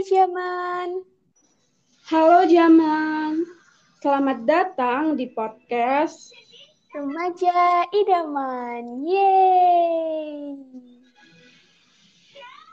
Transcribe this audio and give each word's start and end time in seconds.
Hai 0.00 0.08
Jaman. 0.16 1.04
Halo 2.08 2.48
Jaman. 2.48 3.44
Selamat 4.00 4.48
datang 4.48 5.12
di 5.12 5.28
podcast 5.28 6.32
Remaja 6.96 7.84
Idaman. 7.92 9.04
Yeay. 9.04 10.56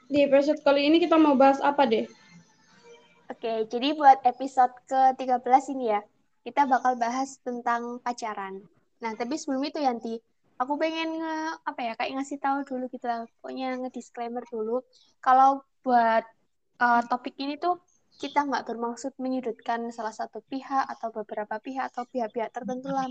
Di 0.07 0.23
episode 0.23 0.63
kali 0.63 0.87
ini 0.87 1.03
kita 1.03 1.19
mau 1.19 1.35
bahas 1.35 1.59
apa 1.59 1.83
deh? 1.83 2.07
Oke, 3.28 3.67
jadi 3.75 3.91
buat 3.91 4.23
episode 4.23 4.71
ke-13 4.87 5.75
ini 5.75 5.99
ya, 5.99 6.07
kita 6.47 6.63
bakal 6.63 6.96
bahas 6.96 7.44
tentang 7.44 7.99
pacaran. 8.07 8.63
Nah, 9.03 9.12
tapi 9.19 9.35
sebelum 9.35 9.67
itu 9.67 9.83
Yanti, 9.83 10.15
aku 10.63 10.79
pengen 10.79 11.19
nge, 11.19 11.59
apa 11.59 11.91
ya, 11.91 11.94
kayak 11.99 12.23
ngasih 12.23 12.39
tahu 12.39 12.63
dulu 12.63 12.87
gitu 12.87 13.03
lah. 13.03 13.28
Pokoknya 13.44 13.75
nge-disclaimer 13.83 14.47
dulu. 14.47 14.79
Kalau 15.19 15.67
buat 15.83 16.23
uh, 16.81 17.02
topik 17.05 17.35
ini 17.38 17.57
tuh 17.57 17.81
kita 18.17 18.49
nggak 18.49 18.65
bermaksud 18.65 19.13
menyudutkan 19.21 19.93
salah 19.93 20.13
satu 20.13 20.41
pihak 20.49 20.89
atau 20.89 21.13
beberapa 21.13 21.61
pihak 21.61 21.93
atau 21.93 22.09
pihak-pihak 22.09 22.49
tertentu 22.49 22.89
lah 22.89 23.05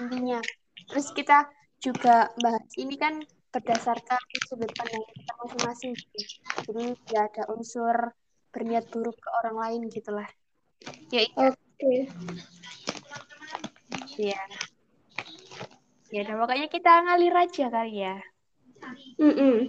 intinya. 0.00 0.40
Terus 0.88 1.12
kita 1.12 1.44
juga 1.80 2.32
bahas 2.40 2.64
ini 2.80 2.96
kan 2.96 3.20
berdasarkan 3.52 4.20
sudut 4.48 4.70
pandang 4.72 5.04
kita 5.12 5.32
masing-masing. 5.44 5.92
Jadi 6.64 6.84
tidak 7.04 7.24
ada 7.34 7.42
unsur 7.52 7.96
berniat 8.50 8.88
buruk 8.88 9.16
ke 9.20 9.28
orang 9.44 9.56
lain 9.60 9.80
gitulah. 9.92 10.28
Ya 11.12 11.20
iya. 11.28 11.52
Oke. 11.52 11.94
Iya. 14.16 14.42
Ya 16.10 16.18
udah 16.26 16.36
makanya 16.42 16.68
kita 16.72 16.92
ngalir 17.06 17.34
aja 17.36 17.64
kali 17.70 17.94
ya. 18.02 18.16
Mm-mm. 19.20 19.68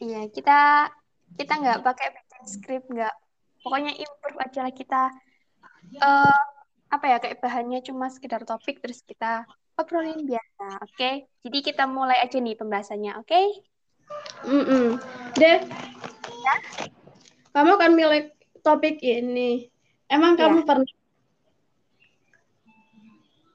Iya, 0.00 0.26
kita 0.32 0.90
kita 1.36 1.52
nggak 1.60 1.84
pakai 1.84 2.08
skrip 2.46 2.86
nggak. 2.88 3.14
Pokoknya 3.60 3.92
improve 3.98 4.38
aja 4.38 4.62
lah 4.62 4.74
kita 4.74 5.10
eh 5.98 6.40
apa 6.86 7.04
ya 7.10 7.16
kayak 7.18 7.42
bahannya 7.42 7.82
cuma 7.82 8.06
sekedar 8.06 8.46
topik 8.46 8.78
terus 8.78 9.02
kita 9.02 9.42
obrolin 9.76 10.24
biasa, 10.24 10.80
oke? 10.82 11.10
Jadi 11.44 11.58
kita 11.60 11.84
mulai 11.84 12.22
aja 12.24 12.38
nih 12.40 12.56
pembahasannya, 12.56 13.12
oke? 13.20 13.42
Mm-mm. 14.46 14.96
Deh, 15.36 15.60
kamu 17.52 17.72
kan 17.76 17.90
milik 17.92 18.32
topik 18.62 19.02
ini. 19.02 19.68
Emang 20.06 20.38
Iya. 20.38 20.48
kamu 20.48 20.58
pernah 20.62 20.90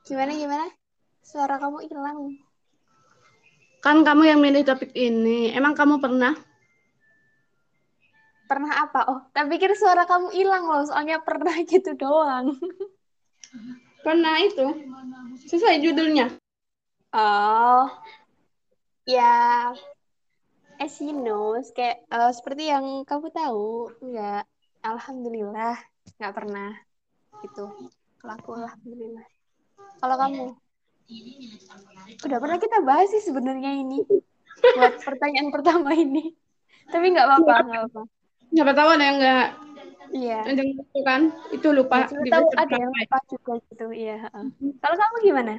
Gimana 0.04 0.36
gimana? 0.36 0.68
Suara 1.24 1.56
kamu 1.56 1.88
hilang. 1.88 2.36
kan 3.82 4.06
kamu 4.06 4.30
yang 4.30 4.40
milih 4.44 4.62
topik 4.62 4.92
ini. 4.94 5.56
Emang 5.56 5.74
kamu 5.74 5.98
pernah? 5.98 6.36
Pernah 8.52 8.84
apa? 8.84 9.00
Oh, 9.08 9.20
tapi 9.32 9.56
pikir 9.56 9.72
suara 9.80 10.04
kamu 10.04 10.36
hilang 10.36 10.68
loh, 10.68 10.84
soalnya 10.84 11.24
pernah 11.24 11.56
gitu 11.72 11.96
doang. 11.96 12.52
Pernah 14.04 14.36
itu. 14.44 14.92
Sesuai 15.48 15.80
judulnya. 15.80 16.36
Oh, 17.16 17.88
ya, 19.08 19.72
as 20.84 21.00
you 21.00 21.16
know, 21.16 21.56
kayak 21.72 22.04
eh, 22.12 22.32
seperti 22.36 22.68
yang 22.68 23.08
kamu 23.08 23.32
tahu, 23.32 23.88
enggak, 24.04 24.44
alhamdulillah, 24.84 25.80
nggak 26.20 26.36
pernah 26.36 26.76
gitu. 27.48 27.72
Kalau 28.20 28.34
aku 28.36 28.52
alhamdulillah. 28.60 29.28
Kalau 30.04 30.16
kamu, 30.20 30.46
udah 32.28 32.38
pernah 32.44 32.58
kita 32.60 32.84
bahas 32.84 33.08
sih 33.16 33.24
sebenarnya 33.24 33.80
ini 33.80 34.04
buat 34.76 35.00
pertanyaan 35.08 35.56
pertama 35.56 35.96
ini. 35.96 36.36
Tapi 36.92 37.16
nggak 37.16 37.28
apa-apa, 37.32 37.56
nggak 37.64 37.84
apa-apa. 37.88 38.21
Siapa 38.52 38.72
tahu 38.76 38.90
ada 38.92 39.04
yang 39.04 39.18
nggak 39.20 39.48
Iya. 40.12 40.40
yang 40.44 40.76
lupa 40.76 41.00
kan? 41.08 41.22
Itu 41.56 41.68
lupa. 41.72 42.04
Tahu 42.04 42.20
episode 42.20 42.60
ada 42.60 42.76
yang 42.76 42.92
lupa 42.92 43.18
juga 43.32 43.54
gitu, 43.72 43.86
iya. 43.96 44.16
heeh. 44.28 44.46
Kalau 44.84 44.96
kamu 45.00 45.16
gimana? 45.24 45.54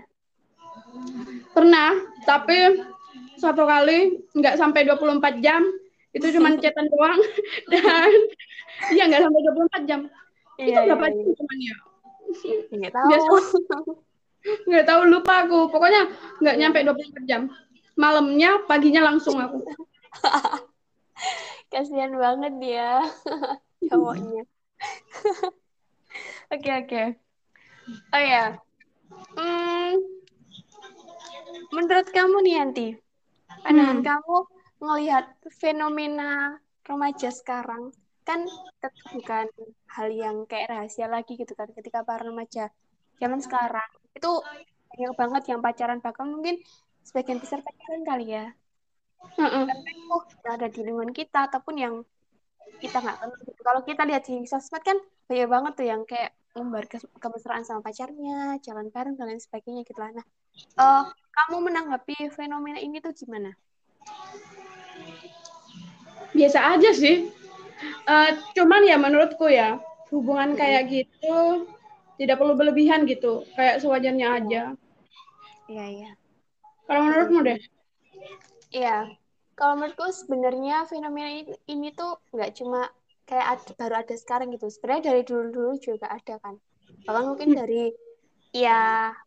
Pernah, 1.56 1.90
tapi 2.28 2.84
satu 3.40 3.64
kali 3.64 4.20
nggak 4.36 4.60
sampai 4.60 4.84
24 4.84 5.40
jam. 5.40 5.64
Itu 6.12 6.28
cuma 6.36 6.52
chatan 6.62 6.86
doang. 6.92 7.20
Dan 7.72 8.12
iya 8.92 9.08
nggak 9.08 9.24
sampai 9.24 9.40
24 9.40 9.88
jam. 9.88 10.00
itu 10.60 10.68
Iya, 10.68 10.84
berapa 10.84 11.06
iya, 11.08 11.16
jam 11.16 11.24
iya. 11.24 11.34
cuman 11.40 11.58
ya? 11.58 11.76
Nggak 12.76 12.92
tahu. 12.92 13.08
Nggak 14.68 14.84
tahu 14.84 15.00
lupa 15.08 15.34
aku. 15.48 15.58
Pokoknya 15.72 16.02
nggak 16.44 16.56
nyampe 16.60 16.78
24 16.84 17.24
jam. 17.24 17.42
Malamnya, 17.96 18.60
paginya 18.68 19.00
langsung 19.08 19.40
aku. 19.40 19.64
Kasihan 21.72 22.12
banget 22.24 22.52
dia 22.62 22.88
cowoknya. 23.88 24.42
Oke 26.52 26.70
oke. 26.80 27.02
Oh 28.14 28.18
ya. 28.18 28.58
Hmm, 29.36 29.96
menurut 31.74 32.08
kamu 32.16 32.36
nih 32.44 32.54
Yanti, 32.58 32.86
pandangan 33.64 33.98
Hmm. 33.98 34.06
kamu 34.08 34.36
ngelihat 34.82 35.24
fenomena 35.62 36.58
remaja 36.88 37.28
sekarang 37.40 37.82
kan 38.28 38.40
tentu 38.82 39.04
bukan 39.16 39.46
hal 39.94 40.08
yang 40.22 40.36
kayak 40.50 40.68
rahasia 40.72 41.06
lagi 41.14 41.32
gitu 41.40 41.52
kan 41.60 41.68
ketika 41.78 41.98
para 42.08 42.22
remaja 42.28 42.62
zaman 43.20 43.40
sekarang 43.46 43.90
itu 44.18 44.30
banyak 44.90 45.12
banget 45.20 45.42
yang 45.50 45.60
pacaran 45.66 45.98
bahkan 46.04 46.26
mungkin 46.34 46.54
sebagian 47.06 47.38
besar 47.42 47.58
pacaran 47.66 48.02
kali 48.10 48.24
ya 48.36 48.44
Heeh. 49.38 49.64
itu 49.66 50.36
yang 50.44 50.54
ada 50.58 50.68
di 50.68 50.80
lingkungan 50.84 51.12
kita 51.14 51.48
ataupun 51.48 51.74
yang 51.78 51.94
kita 52.82 52.98
nggak 52.98 53.16
kenal 53.22 53.38
gitu. 53.46 53.62
Kalau 53.62 53.80
kita 53.86 54.02
lihat 54.06 54.22
di 54.26 54.36
sosmed 54.46 54.82
kan 54.82 54.98
banyak 55.30 55.48
banget 55.48 55.72
tuh 55.78 55.86
yang 55.86 56.02
kayak 56.04 56.30
ngumbar 56.52 56.84
kes- 56.90 57.08
kemesraan 57.16 57.64
sama 57.64 57.80
pacarnya, 57.80 58.60
jalan 58.60 58.92
bareng 58.92 59.14
dan 59.16 59.32
lain 59.32 59.40
sebagainya 59.40 59.82
gitu 59.88 59.98
lah. 60.02 60.10
Nah, 60.12 60.26
eh, 60.82 61.02
kamu 61.32 61.56
menanggapi 61.70 62.28
fenomena 62.34 62.78
ini 62.82 63.00
tuh 63.00 63.14
gimana? 63.16 63.54
Biasa 66.36 66.58
aja 66.76 66.90
sih. 66.92 67.32
Eh, 68.06 68.30
cuman 68.58 68.82
ya 68.84 68.96
menurutku 69.00 69.48
ya, 69.48 69.80
hubungan 70.12 70.54
kayak 70.58 70.90
gitu 70.92 71.66
tidak 72.20 72.36
perlu 72.38 72.54
berlebihan 72.54 73.08
gitu. 73.08 73.46
Kayak 73.56 73.80
sewajarnya 73.80 74.28
aja. 74.38 74.62
Iya, 75.70 75.84
iya. 75.88 76.10
Kalau 76.84 77.02
menurutmu 77.08 77.40
deh? 77.46 77.58
Iya, 78.76 78.90
kalau 79.58 79.74
menurutku 79.78 80.04
sebenarnya 80.20 80.74
fenomena 80.90 81.30
ini, 81.38 81.52
ini 81.72 81.86
tuh 81.98 82.10
nggak 82.34 82.50
cuma 82.58 82.78
kayak 83.28 83.46
ad- 83.52 83.76
baru 83.80 83.94
ada 84.02 84.14
sekarang 84.22 84.48
gitu. 84.54 84.66
Sebenarnya 84.74 85.04
dari 85.12 85.22
dulu-dulu 85.28 85.70
juga 85.88 86.06
ada 86.16 86.34
kan. 86.44 86.54
Bahkan 87.06 87.24
mungkin 87.30 87.50
dari 87.58 87.76
ya 88.64 88.70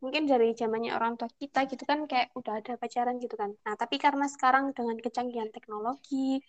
mungkin 0.03 0.23
dari 0.31 0.47
zamannya 0.59 0.91
orang 0.97 1.13
tua 1.19 1.29
kita 1.41 1.59
gitu 1.72 1.83
kan 1.91 2.00
kayak 2.11 2.28
udah 2.39 2.53
ada 2.61 2.73
pacaran 2.81 3.16
gitu 3.23 3.35
kan. 3.41 3.51
Nah, 3.66 3.75
tapi 3.81 3.95
karena 4.06 4.25
sekarang 4.35 4.66
dengan 4.78 4.97
kecanggihan 5.06 5.50
teknologi, 5.56 6.41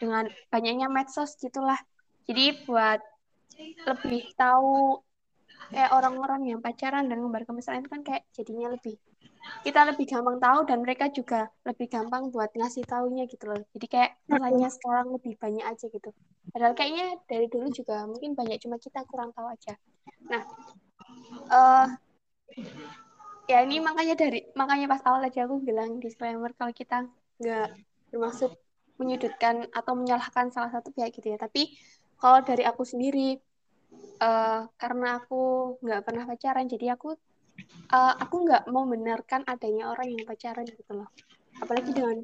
dengan 0.00 0.24
banyaknya 0.52 0.86
medsos 0.96 1.30
gitulah. 1.44 1.78
Jadi 2.28 2.42
buat 2.66 3.00
lebih 3.88 4.22
tahu 4.40 5.00
kayak 5.68 5.90
orang-orang 5.92 6.48
yang 6.48 6.60
pacaran 6.64 7.06
dan 7.06 7.20
ngumbar 7.20 7.44
kemesraan 7.44 7.84
itu 7.84 7.90
kan 7.92 8.02
kayak 8.02 8.22
jadinya 8.32 8.72
lebih 8.72 8.96
kita 9.60 9.80
lebih 9.88 10.06
gampang 10.08 10.36
tahu 10.40 10.60
dan 10.68 10.78
mereka 10.84 11.08
juga 11.12 11.48
lebih 11.64 11.88
gampang 11.88 12.28
buat 12.32 12.52
ngasih 12.52 12.84
taunya 12.84 13.24
gitu 13.28 13.44
loh. 13.48 13.60
Jadi 13.76 13.86
kayak 13.88 14.10
nilainya 14.28 14.68
sekarang 14.68 15.16
lebih 15.16 15.36
banyak 15.40 15.64
aja 15.64 15.86
gitu. 15.88 16.10
Padahal 16.52 16.74
kayaknya 16.76 17.16
dari 17.24 17.46
dulu 17.48 17.68
juga 17.72 18.04
mungkin 18.04 18.36
banyak 18.36 18.60
cuma 18.60 18.76
kita 18.76 19.04
kurang 19.08 19.32
tahu 19.32 19.48
aja. 19.48 19.76
Nah, 20.28 20.42
eh 21.50 21.86
ya 23.50 23.58
ini 23.66 23.82
makanya 23.82 24.14
dari 24.14 24.46
makanya 24.54 24.86
pas 24.86 25.02
awal 25.08 25.26
aja 25.26 25.48
aku 25.48 25.58
bilang 25.64 25.98
disclaimer 25.98 26.52
kalau 26.54 26.70
kita 26.70 27.08
nggak 27.40 27.68
bermaksud 28.12 28.52
menyudutkan 29.00 29.66
atau 29.72 29.96
menyalahkan 29.96 30.52
salah 30.52 30.68
satu 30.68 30.92
pihak 30.92 31.16
gitu 31.16 31.32
ya. 31.32 31.38
Tapi 31.40 31.74
kalau 32.20 32.44
dari 32.44 32.68
aku 32.68 32.84
sendiri 32.84 33.40
eh 34.24 34.58
karena 34.80 35.06
aku 35.18 35.34
nggak 35.84 36.00
pernah 36.06 36.24
pacaran 36.30 36.66
jadi 36.72 36.86
aku 36.96 37.06
eh, 37.96 38.12
aku 38.24 38.34
nggak 38.44 38.62
mau 38.72 38.84
membenarkan 38.86 39.42
adanya 39.52 39.84
orang 39.92 40.08
yang 40.14 40.24
pacaran 40.30 40.66
gitu 40.78 40.92
loh. 40.98 41.08
Apalagi 41.62 41.90
dengan 41.98 42.16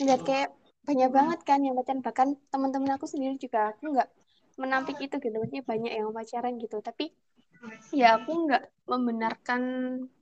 melihat 0.00 0.22
kayak 0.28 0.48
banyak 0.88 1.10
banget 1.18 1.40
kan 1.48 1.58
yang 1.66 1.74
pacaran. 1.78 2.00
Bahkan 2.06 2.28
teman-teman 2.52 2.92
aku 2.96 3.06
sendiri 3.12 3.34
juga 3.44 3.58
aku 3.72 3.82
nggak 3.94 4.08
menampik 4.62 4.96
itu 5.06 5.16
gitu. 5.24 5.34
Maksudnya 5.40 5.64
banyak 5.72 5.92
yang 5.98 6.10
pacaran 6.18 6.54
gitu. 6.64 6.76
Tapi 6.88 7.04
ya 8.00 8.06
aku 8.18 8.30
nggak 8.46 8.62
membenarkan 8.92 9.62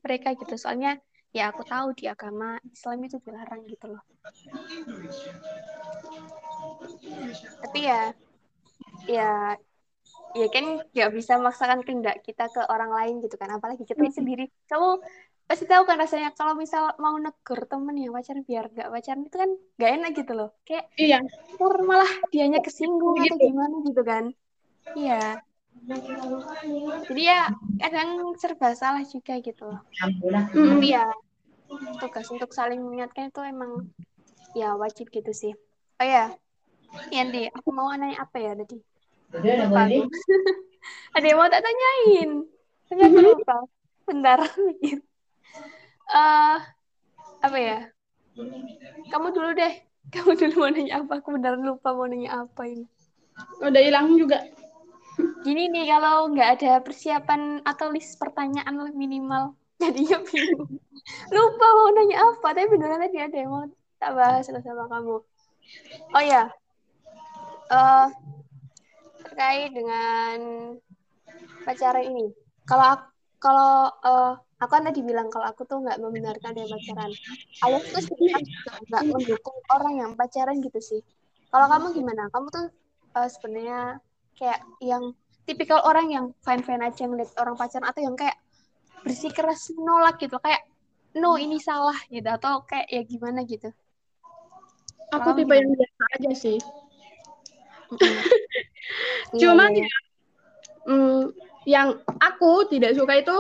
mereka 0.05 0.29
gitu. 0.41 0.55
Soalnya 0.63 0.91
ya 1.37 1.43
aku 1.53 1.63
tahu 1.73 1.89
di 1.99 2.05
agama 2.15 2.47
Islam 2.77 2.99
itu 3.07 3.17
dilarang 3.25 3.63
gitu 3.73 3.87
loh. 3.93 4.03
Tapi 7.63 7.79
ya 7.89 8.15
ya 9.07 9.57
ya 10.37 10.47
kan 10.47 10.65
nggak 10.95 11.11
bisa 11.11 11.33
memaksakan 11.39 11.81
kehendak 11.83 12.23
kita 12.23 12.47
ke 12.51 12.63
orang 12.71 12.91
lain 12.95 13.15
gitu 13.25 13.35
kan 13.35 13.51
apalagi 13.51 13.83
kita 13.83 14.03
sendiri. 14.15 14.47
Kamu 14.71 15.03
pasti 15.51 15.67
tahu 15.67 15.83
kan 15.83 15.99
rasanya 15.99 16.31
kalau 16.39 16.55
misal 16.55 16.95
mau 17.03 17.19
negur 17.19 17.67
temen 17.67 17.99
yang 17.99 18.15
pacaran 18.15 18.47
biar 18.47 18.71
nggak 18.71 18.89
pacaran 18.95 19.27
itu 19.27 19.37
kan 19.43 19.51
nggak 19.79 19.91
enak 19.99 20.11
gitu 20.15 20.33
loh. 20.39 20.51
Kayak 20.63 20.85
Iya. 20.95 21.19
ntar 21.59 21.75
malah 21.83 22.13
dianya 22.31 22.63
kesinggung 22.63 23.19
atau 23.19 23.35
Gitu. 23.35 23.51
gimana 23.51 23.75
gitu 23.83 24.03
kan. 24.07 24.25
Iya. 24.95 25.43
Jadi 27.11 27.23
ya 27.25 27.51
kadang 27.83 28.11
serba 28.39 28.77
salah 28.79 29.03
juga 29.03 29.35
gitu 29.43 29.63
loh. 29.67 29.81
Mm-mm. 30.55 30.79
tapi 30.79 30.95
ya 30.95 31.07
tugas 31.99 32.27
untuk 32.31 32.51
saling 32.55 32.79
mengingatkan 32.83 33.31
itu 33.31 33.41
emang 33.43 33.91
ya 34.55 34.75
wajib 34.79 35.11
gitu 35.11 35.31
sih. 35.35 35.53
Oh 35.99 36.07
ya 36.07 36.31
Yanti 37.11 37.47
aku 37.51 37.71
mau 37.71 37.91
nanya 37.95 38.19
apa 38.23 38.39
ya 38.43 38.55
tadi 38.59 38.79
ada 41.15 41.27
yang 41.27 41.39
mau 41.39 41.47
tak 41.47 41.63
tanyain? 41.63 42.31
Tapi 42.91 43.01
aku 43.07 43.19
lupa. 43.31 43.57
Bentar. 44.07 44.39
Mikir 44.59 44.99
Eh, 46.11 46.59
apa 47.39 47.59
ya? 47.63 47.87
Kamu 49.15 49.31
dulu 49.31 49.55
deh. 49.55 49.79
Kamu 50.11 50.35
dulu 50.35 50.67
mau 50.67 50.71
nanya 50.75 50.99
apa? 50.99 51.23
Aku 51.23 51.31
benar 51.39 51.55
lupa 51.55 51.95
mau 51.95 52.11
nanya 52.11 52.43
apa 52.43 52.67
ini. 52.67 52.83
Udah 53.63 53.79
hilang 53.79 54.19
juga. 54.19 54.43
gini 55.45 55.69
nih 55.71 55.87
kalau 55.87 56.33
nggak 56.33 56.49
ada 56.59 56.81
persiapan 56.83 57.63
atau 57.63 57.95
list 57.95 58.19
pertanyaan 58.19 58.75
lah 58.75 58.91
minimal. 58.91 59.55
Jadinya 59.79 60.19
bingung. 60.27 60.83
Lupa 61.31 61.67
mau 61.79 61.95
nanya 61.95 62.17
apa 62.27 62.59
tapi 62.59 62.67
beneran 62.75 63.07
tadi 63.07 63.19
ada 63.23 63.37
yang 63.39 63.51
mau 63.55 63.65
tak 64.03 64.11
bahas 64.19 64.51
sama 64.51 64.91
kamu. 64.91 65.23
Oh 66.11 66.25
ya 66.25 66.51
eh 67.71 68.07
terkait 69.31 69.71
dengan 69.71 70.37
pacaran 71.63 72.03
ini. 72.03 72.35
Kalau 72.67 72.87
aku, 72.99 73.07
kalau 73.39 73.75
eh, 74.03 74.33
aku 74.59 74.71
kan 74.75 74.85
tadi 74.91 75.01
bilang 75.07 75.31
kalau 75.31 75.47
aku 75.47 75.63
tuh 75.65 75.79
nggak 75.81 76.03
membenarkan 76.03 76.51
dia 76.51 76.67
pacaran. 76.67 77.11
Alias 77.63 77.87
tuh 77.95 78.03
juga 78.19 78.39
nggak 78.91 79.05
mendukung 79.07 79.59
orang 79.71 79.95
yang 80.03 80.11
pacaran 80.19 80.59
gitu 80.59 80.81
sih. 80.83 81.01
Kalau 81.55 81.67
kamu 81.71 81.87
gimana? 81.95 82.27
Kamu 82.35 82.47
tuh 82.51 82.67
eh, 83.17 83.29
sebenarnya 83.31 83.81
kayak 84.35 84.61
yang 84.83 85.15
tipikal 85.47 85.79
orang 85.87 86.11
yang 86.11 86.27
fine 86.43 86.67
fine 86.67 86.83
aja 86.83 87.07
ngeliat 87.07 87.31
orang 87.39 87.55
pacaran 87.55 87.87
atau 87.87 88.03
yang 88.03 88.19
kayak 88.19 88.35
bersikeras 89.07 89.71
menolak 89.79 90.19
gitu. 90.19 90.37
Kayak 90.43 90.67
no 91.15 91.39
ini 91.39 91.63
salah 91.63 91.97
gitu. 92.11 92.27
Atau 92.27 92.67
kayak 92.67 92.91
ya 92.91 93.03
gimana 93.07 93.47
gitu. 93.47 93.71
Aku 95.11 95.35
tipe 95.35 95.55
yang 95.55 95.71
biasa 95.75 96.03
aja 96.19 96.33
sih. 96.35 96.59
Iya, 99.31 99.39
Cuman 99.39 99.71
iya, 99.71 99.87
iya. 99.87 99.87
ya, 99.87 99.99
mm, 100.91 101.21
yang 101.69 101.89
aku 102.19 102.67
tidak 102.67 102.99
suka 102.99 103.23
itu 103.23 103.37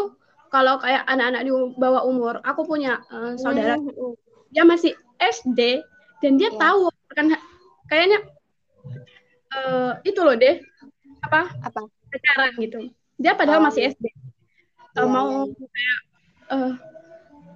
kalau 0.47 0.79
kayak 0.79 1.02
anak-anak 1.06 1.43
di 1.43 1.50
bawah 1.75 2.06
umur. 2.06 2.38
Aku 2.47 2.62
punya 2.62 3.02
eh, 3.11 3.35
saudara, 3.35 3.75
Mm, 3.75 3.91
mm. 3.91 4.14
dia 4.55 4.62
masih 4.62 4.93
SD 5.19 5.82
dan 6.23 6.38
dia 6.38 6.50
Iya. 6.55 6.58
tahu 6.58 6.87
kan 7.11 7.26
kayaknya 7.87 8.19
eh, 9.50 9.93
itu 10.06 10.20
loh 10.23 10.37
deh 10.38 10.62
apa 11.20 11.50
apa 11.61 11.81
pacaran 12.11 12.52
gitu. 12.56 12.79
Dia 13.19 13.35
padahal 13.35 13.61
Oh, 13.61 13.67
masih. 13.67 13.91
SD. 13.91 14.06
Eh, 14.06 14.12
Iya, 14.97 15.02
mau 15.06 15.47
kayak 15.50 15.99
eh, 16.50 16.73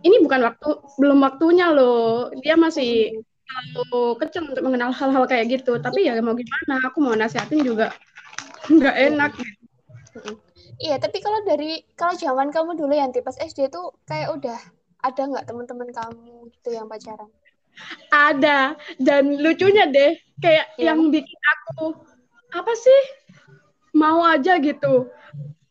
ini 0.04 0.16
bukan 0.20 0.40
waktu 0.44 0.68
belum 0.98 1.18
waktunya 1.22 1.66
loh. 1.70 2.30
Dia 2.42 2.54
masih 2.58 3.22
terlalu 3.44 4.18
kecil 4.20 4.42
untuk 4.48 4.62
mengenal 4.64 4.90
hal-hal 4.90 5.24
kayak 5.28 5.46
gitu. 5.60 5.76
Tapi 5.78 6.08
ya 6.08 6.16
mau 6.20 6.34
gimana? 6.36 6.74
Aku 6.88 6.98
mau 7.04 7.14
nasihatin 7.14 7.60
juga 7.62 7.92
nggak 8.74 8.96
enak. 9.12 9.32
Mm-mm. 10.14 10.36
Iya, 10.82 10.98
tapi 10.98 11.22
kalau 11.22 11.38
dari 11.46 11.86
kalau 11.94 12.18
zaman 12.18 12.50
kamu 12.50 12.74
dulu 12.74 12.92
yang 12.94 13.14
pas 13.22 13.38
SD 13.38 13.70
itu 13.70 13.82
kayak 14.10 14.34
udah 14.34 14.58
ada 15.04 15.22
nggak 15.22 15.46
teman-teman 15.46 15.88
kamu 15.94 16.50
gitu 16.50 16.74
yang 16.74 16.90
pacaran? 16.90 17.30
Ada 18.10 18.78
dan 19.02 19.38
lucunya 19.38 19.86
deh 19.90 20.18
kayak 20.38 20.74
Iya. 20.78 20.94
yang 20.94 21.10
bikin 21.10 21.40
aku 21.58 21.94
apa 22.54 22.72
sih 22.74 23.00
mau 23.94 24.22
aja 24.26 24.58
gitu. 24.58 25.10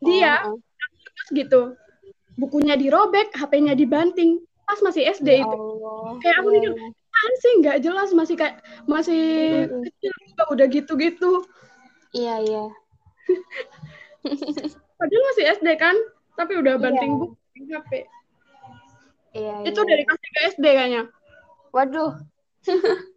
Dia 0.04 0.44
Oh, 0.48 0.56
oh. 0.56 1.32
gitu 1.32 1.76
bukunya 2.34 2.74
dirobek, 2.74 3.30
HP-nya 3.34 3.74
dibanting 3.78 4.42
pas 4.64 4.80
masih 4.80 5.06
SD 5.12 5.28
Ya 5.40 5.44
itu. 5.44 5.58
Kayak 6.24 6.36
aku 6.40 6.48
iya. 6.50 6.70
Apaan 7.24 7.40
sih 7.40 7.52
nggak 7.64 7.78
jelas 7.80 8.12
masih 8.12 8.36
kayak 8.36 8.60
masih 8.84 9.24
kecil 9.88 10.12
juga 10.28 10.44
udah 10.52 10.66
gitu-gitu. 10.68 11.32
Iya, 12.12 12.34
iya. 12.44 12.64
Padahal 15.00 15.22
masih 15.32 15.44
SD 15.56 15.68
kan, 15.80 15.96
tapi 16.36 16.52
udah 16.60 16.76
Iya. 16.76 16.82
banting 16.84 17.12
buku 17.16 17.34
di 17.56 17.72
HP. 17.72 17.92
Iya, 19.34 19.56
Itu 19.64 19.80
iya. 19.80 19.88
dari 19.88 20.02
kelas 20.04 20.20
3 20.20 20.40
SD 20.52 20.64
kayaknya. 20.68 21.02
Waduh. 21.72 22.12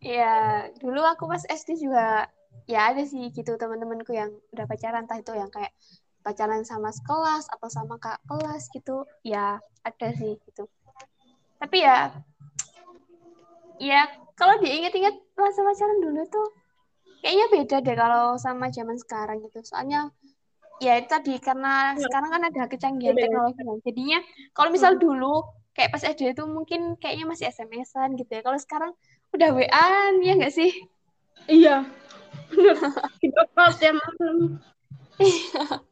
Ya, 0.00 0.64
dulu 0.80 1.04
aku 1.04 1.28
pas 1.28 1.44
SD 1.44 1.76
juga 1.76 2.24
ya 2.64 2.88
ada 2.88 3.04
sih 3.04 3.28
gitu 3.36 3.52
teman-temanku 3.60 4.16
yang 4.16 4.32
udah 4.48 4.64
pacaran 4.64 5.04
entah 5.04 5.20
itu 5.20 5.36
yang 5.36 5.52
kayak 5.52 5.76
pacaran 6.24 6.64
sama 6.64 6.88
sekelas 6.88 7.44
atau 7.52 7.68
sama 7.68 8.00
kak 8.00 8.16
kelas 8.24 8.72
gitu. 8.72 9.04
Ya, 9.20 9.60
ada 9.84 10.08
sih 10.16 10.40
gitu. 10.40 10.72
Tapi 11.60 11.76
ya 11.84 12.16
ya 13.80 14.08
kalau 14.36 14.56
diinget-inget 14.60 15.20
masa 15.36 15.60
pacaran 15.60 16.00
dulu 16.00 16.24
tuh 16.28 16.48
kayaknya 17.20 17.46
beda 17.52 17.76
deh 17.84 17.96
kalau 17.96 18.40
sama 18.40 18.72
zaman 18.72 18.96
sekarang 18.96 19.44
gitu. 19.44 19.60
Soalnya 19.60 20.08
ya 20.80 20.96
itu 20.96 21.12
tadi 21.12 21.36
karena 21.36 21.92
sekarang 22.00 22.30
kan 22.32 22.42
ada 22.48 22.62
kecanggihan 22.64 23.12
Beda. 23.12 23.24
teknologi 23.28 23.54
kan. 23.60 23.66
Jadinya 23.84 24.18
kalau 24.56 24.72
misal 24.72 24.96
dulu 24.96 25.44
kayak 25.76 25.92
pas 25.92 26.02
SD 26.02 26.32
itu 26.32 26.44
mungkin 26.48 26.96
kayaknya 26.96 27.28
masih 27.28 27.52
SMS-an 27.52 28.16
gitu 28.16 28.32
ya. 28.32 28.40
Kalau 28.40 28.56
sekarang 28.56 28.92
udah 29.36 29.48
WA-an 29.52 30.24
ya 30.24 30.32
nggak 30.40 30.54
sih? 30.56 30.72
Iya. 31.46 31.84
Bener. 32.50 32.76
Video 33.20 33.44
call 33.52 33.70
tiap 33.76 33.94
malam. 33.96 34.36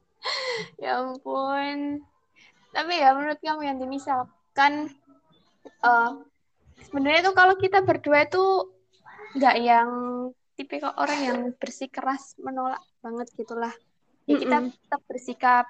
Ya 0.82 1.00
ampun. 1.00 2.04
Tapi 2.74 2.92
ya 3.00 3.16
menurut 3.16 3.38
kamu 3.40 3.62
yang 3.64 3.78
misalkan 3.88 4.92
eh 5.66 6.10
sebenarnya 6.86 7.20
tuh 7.30 7.34
kalau 7.36 7.54
kita 7.58 7.78
berdua 7.88 8.18
itu 8.28 8.44
nggak 9.36 9.56
yang 9.60 9.90
tipikal 10.58 10.92
orang 10.98 11.20
yang 11.22 11.38
bersikeras 11.60 12.34
menolak 12.42 12.82
banget 13.04 13.28
gitulah. 13.38 13.74
Ya 14.28 14.34
kita 14.36 14.56
Mm-mm. 14.58 14.72
tetap 14.72 15.00
bersikap 15.08 15.64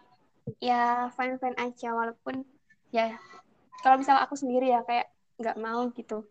ya 0.58 1.12
fine 1.16 1.36
fine 1.42 1.58
aja 1.60 1.92
walaupun 1.92 2.42
ya 2.90 3.14
kalau 3.84 4.00
misal 4.00 4.16
aku 4.18 4.34
sendiri 4.34 4.72
ya 4.72 4.80
kayak 4.88 5.06
nggak 5.40 5.56
mau 5.60 5.86
gitu. 5.94 6.24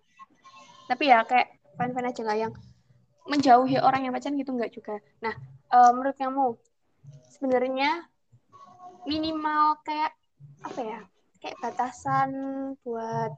Tapi 0.90 1.04
ya 1.12 1.24
kayak 1.30 1.48
fine 1.78 1.94
fine 1.96 2.08
aja 2.10 2.20
nggak 2.26 2.40
yang 2.44 2.54
menjauhi 3.28 3.78
orang 3.78 4.08
yang 4.08 4.14
pacaran 4.16 4.40
gitu 4.40 4.52
nggak 4.56 4.74
juga. 4.74 4.96
Nah 5.24 5.36
eh, 5.76 5.92
menurut 5.94 6.18
kamu 6.18 6.58
sebenarnya 7.34 8.08
minimal 9.08 9.80
kayak 9.88 10.12
apa 10.66 10.80
ya 10.82 11.00
kayak 11.40 11.58
batasan 11.64 12.30
buat 12.84 13.32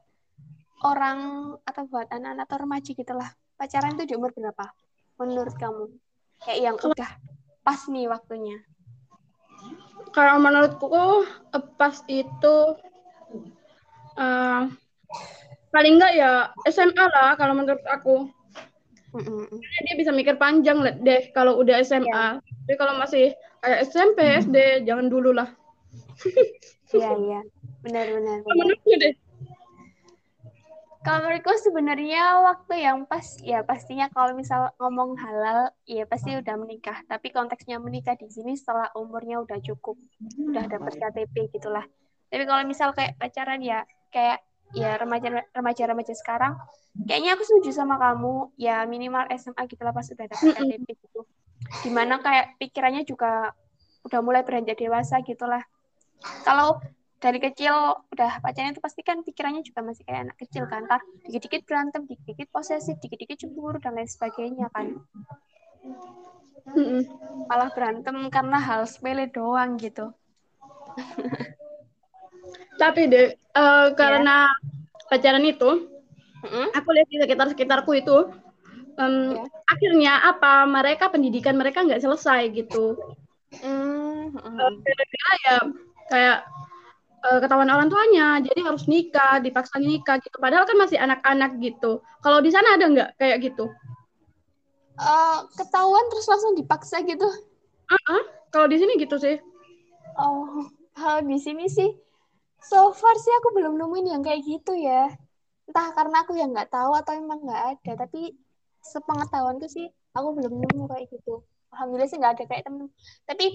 orang 0.84 1.18
atau 1.64 1.82
buat 1.88 2.08
anak-anak 2.08 2.44
atau 2.48 2.58
remaja 2.64 2.90
gitulah 2.96 3.30
pacaran 3.60 3.96
itu 3.96 4.04
di 4.08 4.14
umur 4.16 4.32
berapa 4.32 4.72
menurut 5.20 5.54
kamu 5.60 5.92
kayak 6.40 6.58
yang 6.60 6.76
udah 6.80 7.10
pas 7.60 7.80
nih 7.88 8.08
waktunya 8.08 8.56
Kalau 10.10 10.42
menurutku 10.42 11.22
pas 11.78 11.94
itu 12.10 12.56
eh, 14.18 14.62
paling 15.70 15.94
enggak 15.98 16.12
ya 16.18 16.50
SMA 16.66 17.04
lah 17.14 17.38
kalau 17.38 17.54
menurut 17.54 17.82
aku. 17.86 18.26
Mm-mm. 19.10 19.46
Karena 19.50 19.80
dia 19.86 19.96
bisa 19.98 20.10
mikir 20.14 20.38
panjang 20.38 20.82
deh 21.02 21.30
kalau 21.34 21.58
udah 21.62 21.82
SMA. 21.82 22.42
Tapi 22.42 22.74
kalau 22.78 22.98
masih 22.98 23.34
kayak 23.62 23.86
SMP, 23.90 24.18
SD 24.42 24.86
jangan 24.86 25.10
dulu 25.10 25.34
lah. 25.34 25.50
iya 26.90 27.10
iya 27.22 27.40
benar-benar 27.86 28.42
Kalau 28.42 28.56
menurutku 28.58 28.90
deh. 28.98 29.14
Kalau 31.00 31.24
menurutku 31.24 31.56
sebenarnya 31.56 32.44
waktu 32.44 32.84
yang 32.84 33.08
pas 33.08 33.24
ya 33.40 33.64
pastinya 33.64 34.12
kalau 34.12 34.36
misal 34.36 34.68
ngomong 34.76 35.16
halal 35.16 35.72
ya 35.88 36.04
pasti 36.04 36.36
udah 36.36 36.54
menikah. 36.60 37.00
Tapi 37.08 37.32
konteksnya 37.32 37.80
menikah 37.80 38.20
di 38.20 38.28
sini 38.28 38.52
setelah 38.52 38.92
umurnya 38.92 39.40
udah 39.40 39.58
cukup 39.64 39.96
udah 40.36 40.64
dapat 40.68 40.92
KTP 41.00 41.56
gitulah. 41.56 41.88
Tapi 42.28 42.44
kalau 42.44 42.62
misal 42.68 42.92
kayak 42.92 43.16
pacaran 43.16 43.64
ya 43.64 43.88
kayak 44.12 44.44
ya 44.76 45.00
remaja 45.00 45.42
remaja 45.56 45.82
remaja 45.88 46.14
sekarang 46.14 46.54
kayaknya 47.08 47.32
aku 47.32 47.48
setuju 47.48 47.80
sama 47.80 47.96
kamu. 47.96 48.52
Ya 48.60 48.84
minimal 48.84 49.24
SMA 49.40 49.62
gitulah 49.72 49.96
pas 49.96 50.04
udah 50.04 50.26
dapat 50.28 50.52
KTP 50.52 50.84
gitu. 51.00 51.24
Di 51.80 51.88
mana 51.88 52.20
kayak 52.20 52.60
pikirannya 52.60 53.08
juga 53.08 53.56
udah 54.04 54.20
mulai 54.20 54.44
beranjak 54.44 54.76
dewasa 54.76 55.24
gitulah. 55.24 55.64
Kalau 56.44 56.76
dari 57.20 57.38
kecil 57.38 58.00
udah 58.12 58.40
pacarnya 58.40 58.72
itu 58.72 58.80
pasti 58.80 59.00
kan 59.04 59.20
pikirannya 59.20 59.60
juga 59.60 59.80
masih 59.84 60.02
kayak 60.08 60.20
anak 60.32 60.36
kecil 60.40 60.64
kan 60.72 60.80
ntar 60.88 61.00
dikit-dikit 61.28 61.62
berantem 61.68 62.02
dikit-dikit 62.08 62.48
posesif 62.48 62.96
dikit-dikit 62.96 63.36
cemburu 63.44 63.76
dan 63.76 63.92
lain 63.96 64.08
sebagainya 64.08 64.66
kan 64.72 64.86
Mm-mm. 66.76 67.02
malah 67.50 67.68
berantem 67.76 68.16
karena 68.32 68.58
hal 68.62 68.88
sepele 68.88 69.28
doang 69.28 69.76
gitu 69.76 70.16
Tapi 72.80 73.02
deh 73.12 73.26
eh, 73.36 73.86
karena 73.94 74.48
pacaran 75.10 75.44
itu 75.44 75.70
Mm-mm. 76.40 76.66
aku 76.72 76.88
lihat 76.96 77.08
di 77.12 77.16
sekitar 77.20 77.46
sekitarku 77.52 77.92
itu 78.00 78.16
em, 78.96 79.36
Ya. 79.36 79.44
akhirnya 79.68 80.12
apa 80.24 80.64
mereka 80.66 81.12
pendidikan 81.12 81.54
mereka 81.60 81.84
nggak 81.84 82.02
selesai 82.02 82.48
gitu 82.56 82.96
Hmm, 83.60 84.30
hmm, 84.32 84.56
Eh, 84.60 84.70
gara-gara 84.86 85.32
ya 85.46 85.56
kayak 86.10 86.38
eh, 87.28 87.38
ketahuan 87.42 87.70
orang 87.74 87.88
tuanya 87.92 88.40
jadi 88.46 88.60
harus 88.68 88.84
nikah 88.92 89.40
dipaksa 89.44 89.76
nikah 89.80 90.16
gitu 90.24 90.36
padahal 90.40 90.64
kan 90.68 90.76
masih 90.80 90.98
anak-anak 91.00 91.50
gitu 91.60 92.00
kalau 92.24 92.38
di 92.44 92.50
sana 92.54 92.76
ada 92.76 92.84
nggak 92.92 93.10
kayak 93.20 93.38
gitu 93.46 93.64
Eh, 95.00 95.38
ketahuan 95.56 96.04
terus 96.12 96.28
langsung 96.28 96.52
dipaksa 96.52 97.00
gitu. 97.08 97.24
Ah, 97.90 98.22
kalau 98.52 98.66
di 98.70 98.76
sini 98.80 98.92
gitu 99.00 99.16
sih 99.18 99.36
Oh, 100.18 100.68
kalau 100.96 101.20
di 101.30 101.36
sini 101.40 101.64
sih 101.76 101.90
so 102.70 102.78
far 103.00 103.16
sih 103.24 103.32
aku 103.38 103.48
belum 103.56 103.74
nemuin 103.80 104.06
yang 104.12 104.22
kayak 104.26 104.42
gitu 104.50 104.72
ya. 104.88 105.10
Entah 105.68 105.88
karena 105.96 106.16
aku 106.24 106.32
yang 106.40 106.50
nggak 106.54 106.70
tahu 106.74 106.92
atau 107.00 107.12
emang 107.22 107.40
nggak 107.46 107.62
ada, 107.78 107.92
tapi 108.06 108.20
sepengetahuanku 108.92 109.66
sih 109.76 109.86
aku 110.16 110.28
belum 110.36 110.52
nemu 110.62 110.84
kayak 110.92 111.06
gitu. 111.14 111.42
Alhamdulillah 111.72 112.10
sih 112.10 112.18
nggak 112.20 112.34
ada 112.36 112.44
kayak 112.50 112.64
temen. 112.66 112.86
Tapi 113.28 113.46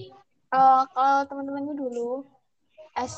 eh, 0.56 0.82
kalau 0.94 1.18
teman-temanku 1.30 1.72
dulu 1.82 2.08
S 2.98 3.14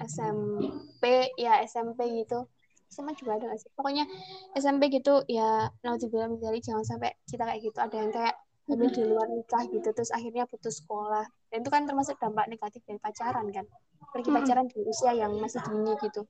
SMP 0.00 1.04
ya 1.36 1.60
SMP 1.64 2.00
gitu. 2.24 2.48
SMA 2.90 3.12
juga 3.14 3.38
ada 3.38 3.54
sih? 3.54 3.70
Pokoknya 3.76 4.04
SMP 4.58 4.90
gitu 4.90 5.22
ya 5.30 5.70
naudzubillah 5.84 6.26
min 6.32 6.40
dzalik, 6.42 6.62
jangan 6.66 6.84
sampai 6.86 7.10
kita 7.30 7.42
kayak 7.46 7.60
gitu. 7.62 7.78
Ada 7.78 7.96
yang 8.02 8.10
kayak 8.10 8.34
hamil 8.70 8.86
di 8.94 9.02
luar 9.02 9.26
nikah 9.34 9.66
gitu 9.66 9.90
terus 9.90 10.14
akhirnya 10.14 10.46
putus 10.46 10.78
sekolah 10.78 11.26
dan 11.50 11.58
itu 11.66 11.70
kan 11.74 11.82
termasuk 11.90 12.14
dampak 12.22 12.46
negatif 12.46 12.78
dari 12.86 13.02
pacaran 13.02 13.50
kan 13.50 13.66
pergi 14.14 14.30
pacaran 14.30 14.66
di 14.70 14.78
usia 14.86 15.10
yang 15.10 15.34
masih 15.42 15.58
dini 15.66 15.92
gitu 15.98 16.22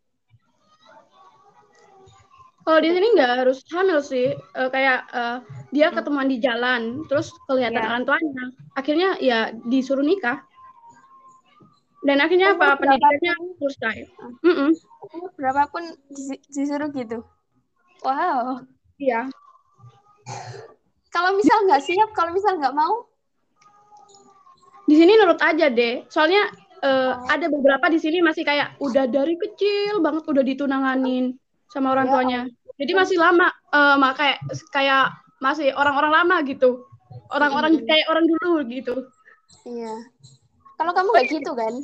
Kalau 2.61 2.80
di 2.85 2.90
sini 2.92 3.06
nggak 3.16 3.32
harus 3.44 3.59
hamil 3.73 3.99
sih, 4.04 4.30
Eh, 4.37 4.68
kayak 4.70 5.09
eh, 5.11 5.37
dia 5.75 5.88
Hmm. 5.90 5.97
ketemuan 5.97 6.28
di 6.28 6.38
jalan, 6.38 7.02
terus 7.09 7.32
kelihatan 7.49 7.82
Ya. 7.82 7.88
orang 7.88 8.04
tuanya, 8.04 8.44
akhirnya 8.76 9.09
ya 9.18 9.38
disuruh 9.66 10.04
nikah. 10.04 10.44
Dan 12.00 12.16
akhirnya 12.16 12.57
apa 12.57 12.80
pendidikannya 12.80 13.35
selesai. 13.61 13.97
Hmm. 14.16 14.33
Mm-mm. 14.40 14.71
umur 15.11 15.30
berapapun 15.37 15.83
disuruh 16.49 16.88
gitu 16.90 17.21
wow 18.00 18.61
Iya. 18.97 19.28
kalau 21.09 21.37
misal 21.37 21.64
nggak 21.64 21.83
siap 21.83 22.09
kalau 22.12 22.33
misal 22.33 22.57
nggak 22.57 22.73
mau 22.73 23.09
Di 24.85 24.99
sini 24.99 25.14
nurut 25.14 25.38
aja 25.38 25.71
deh. 25.71 26.02
Soalnya 26.11 26.50
eh, 26.83 27.12
Oh. 27.14 27.30
ada 27.30 27.47
beberapa 27.47 27.87
di 27.87 28.02
sini 28.02 28.19
masih 28.19 28.42
kayak 28.42 28.75
udah 28.83 29.07
dari 29.07 29.38
kecil 29.38 30.02
banget 30.02 30.26
udah 30.26 30.42
ditunanganin 30.42 31.38
sama 31.71 31.95
orang 31.95 32.11
Ya 32.11 32.12
tuanya. 32.12 32.40
Jadi 32.75 32.92
masih 32.99 33.16
lama, 33.21 33.54
eh, 33.71 33.95
mak 34.02 34.19
kayak 34.19 34.38
kayak 34.75 35.14
masih 35.38 35.71
orang-orang 35.78 36.11
lama 36.25 36.37
gitu. 36.42 36.83
Orang-orang 37.30 37.78
Mm-mm. 37.78 37.87
kayak 37.87 38.07
orang 38.11 38.26
dulu 38.26 38.52
gitu. 38.66 38.95
iya 39.62 39.95
kalau 40.80 40.96
kamu 40.96 41.08
nggak 41.12 41.28
gitu 41.28 41.52
kan 41.52 41.75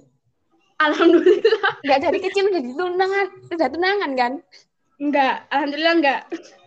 Alhamdulillah. 0.78 1.72
nggak 1.84 2.00
dari 2.00 2.18
kecil 2.18 2.48
udah 2.48 2.62
ditunangan 2.62 3.26
udah 3.50 3.68
tunangan 3.68 4.12
kan 4.14 4.32
Enggak, 4.96 5.44
alhamdulillah 5.52 5.94
enggak. 5.94 6.20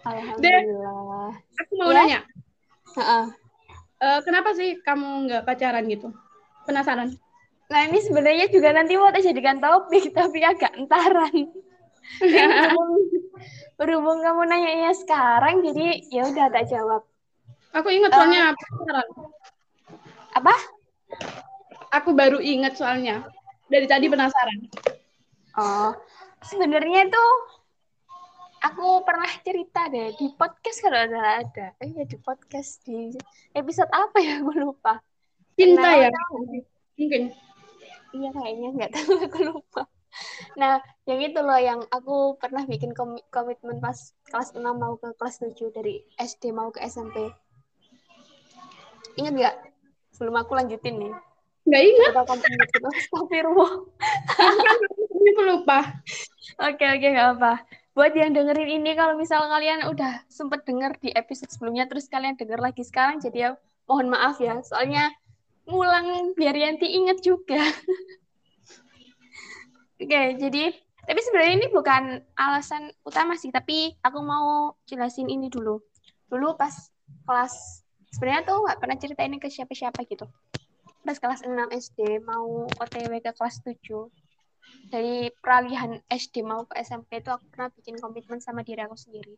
alhamdulillah 0.05 1.33
Aku 1.57 1.71
mau 1.75 1.89
Ya. 1.89 1.97
nanya, 1.97 2.19
Heeh. 2.93 3.23
eh, 3.99 4.19
kenapa 4.21 4.53
sih 4.53 4.77
kamu 4.79 5.25
nggak 5.25 5.43
pacaran 5.43 5.89
gitu? 5.89 6.13
Penasaran. 6.63 7.09
Nah 7.67 7.81
ini 7.85 7.97
sebenarnya 7.97 8.45
juga 8.47 8.69
nanti 8.69 8.93
mau 8.95 9.09
tak 9.09 9.25
jadikan 9.25 9.57
topik 9.57 10.13
tapi 10.13 10.45
agak 10.45 10.77
entaran. 10.77 11.33
Berhubung, 12.21 12.91
berhubung 13.77 14.19
kamu 14.21 14.41
nanya 14.45 14.93
sekarang 14.93 15.61
jadi 15.61 15.97
ya 16.09 16.25
udah 16.25 16.47
tak 16.49 16.69
jawab. 16.69 17.01
Aku 17.73 17.89
ingat 17.89 18.13
soalnya 18.13 18.53
penasaran. 18.53 19.07
Apa? 20.33 20.53
Aku 21.89 22.13
baru 22.13 22.37
ingat 22.37 22.77
soalnya. 22.77 23.25
Dari 23.69 23.85
tadi 23.85 24.09
penasaran. 24.09 24.65
Oh, 25.57 25.93
sebenarnya 26.41 27.09
tuh 27.09 27.31
aku 28.59 29.01
pernah 29.05 29.29
cerita 29.41 29.89
deh 29.89 30.13
di 30.13 30.29
podcast 30.33 30.81
kalau 30.81 31.05
salah 31.05 31.41
ada. 31.41 31.67
Eh 31.81 31.89
ya 31.93 32.05
di 32.05 32.17
podcast 32.17 32.81
di 32.85 33.13
episode 33.53 33.89
apa 33.89 34.17
ya 34.21 34.41
aku 34.41 34.51
lupa. 34.57 35.01
Cinta 35.53 35.81
Nah, 35.85 35.95
ya? 35.97 36.09
tahu. 36.09 36.61
Mungkin. 36.97 37.23
Iya 38.09 38.29
kayaknya 38.33 38.69
nggak 38.73 38.91
tahu 38.93 39.11
aku 39.29 39.39
lupa. 39.45 39.83
Nah, 40.57 40.81
yang 41.05 41.21
itu 41.21 41.37
loh 41.37 41.59
yang 41.61 41.85
aku 41.93 42.33
pernah 42.41 42.65
bikin 42.65 42.97
komi- 42.97 43.21
komitmen 43.29 43.77
pas 43.77 43.93
kelas 44.25 44.57
6 44.57 44.61
mau 44.65 44.97
ke 44.97 45.13
kelas 45.13 45.37
7 45.45 45.69
dari 45.69 46.01
SD 46.17 46.49
mau 46.49 46.73
ke 46.73 46.81
SMP. 46.81 47.29
Ingat 49.21 49.33
nggak? 49.37 49.55
Sebelum 50.17 50.35
aku 50.37 50.57
lanjutin 50.57 50.97
nih. 50.97 51.13
Nggak 51.69 51.83
ingat. 51.85 52.11
Astagfirullah. 52.17 53.73
aku 55.29 55.41
lupa. 55.45 55.79
Oke, 56.57 56.85
oke, 56.89 57.07
nggak 57.13 57.29
apa. 57.37 57.53
Buat 57.93 58.13
yang 58.17 58.33
dengerin 58.33 58.81
ini, 58.81 58.97
kalau 58.97 59.13
misal 59.13 59.45
kalian 59.45 59.85
udah 59.85 60.25
sempet 60.25 60.65
denger 60.65 60.97
di 60.97 61.13
episode 61.13 61.51
sebelumnya, 61.53 61.85
terus 61.85 62.09
kalian 62.09 62.33
denger 62.33 62.57
lagi 62.57 62.81
sekarang, 62.81 63.21
jadi 63.21 63.37
ya 63.37 63.49
mohon 63.85 64.09
maaf 64.09 64.41
ya. 64.41 64.57
Soalnya 64.65 65.13
ngulang 65.69 66.33
biar 66.33 66.55
Yanti 66.57 66.89
inget 66.89 67.21
juga. 67.21 67.61
Oke, 69.99 70.21
jadi 70.39 70.73
tapi 71.09 71.19
sebenarnya 71.25 71.53
ini 71.59 71.67
bukan 71.73 72.21
alasan 72.37 72.93
utama 73.01 73.33
sih, 73.35 73.49
tapi 73.49 73.97
aku 74.05 74.19
mau 74.21 74.77
jelasin 74.85 75.27
ini 75.27 75.49
dulu. 75.49 75.81
Dulu 76.29 76.53
pas 76.55 76.71
kelas 77.25 77.83
sebenarnya 78.13 78.45
tuh 78.45 78.57
nggak 78.63 78.79
pernah 78.79 78.97
cerita 78.97 79.21
ini 79.25 79.37
ke 79.41 79.49
siapa-siapa 79.49 80.05
gitu. 80.05 80.29
Pas 81.05 81.17
kelas 81.17 81.41
6 81.45 81.51
SD 81.71 82.23
mau 82.23 82.67
OTW 82.67 83.23
ke 83.23 83.31
kelas 83.33 83.63
7. 83.63 83.75
Dari 84.93 85.33
peralihan 85.41 85.97
SD 86.11 86.45
mau 86.45 86.65
ke 86.67 86.77
SMP 86.81 87.23
itu 87.23 87.33
aku 87.33 87.45
pernah 87.49 87.69
bikin 87.73 87.97
komitmen 87.97 88.39
sama 88.39 88.61
diri 88.61 88.85
aku 88.85 88.97
sendiri. 88.99 89.33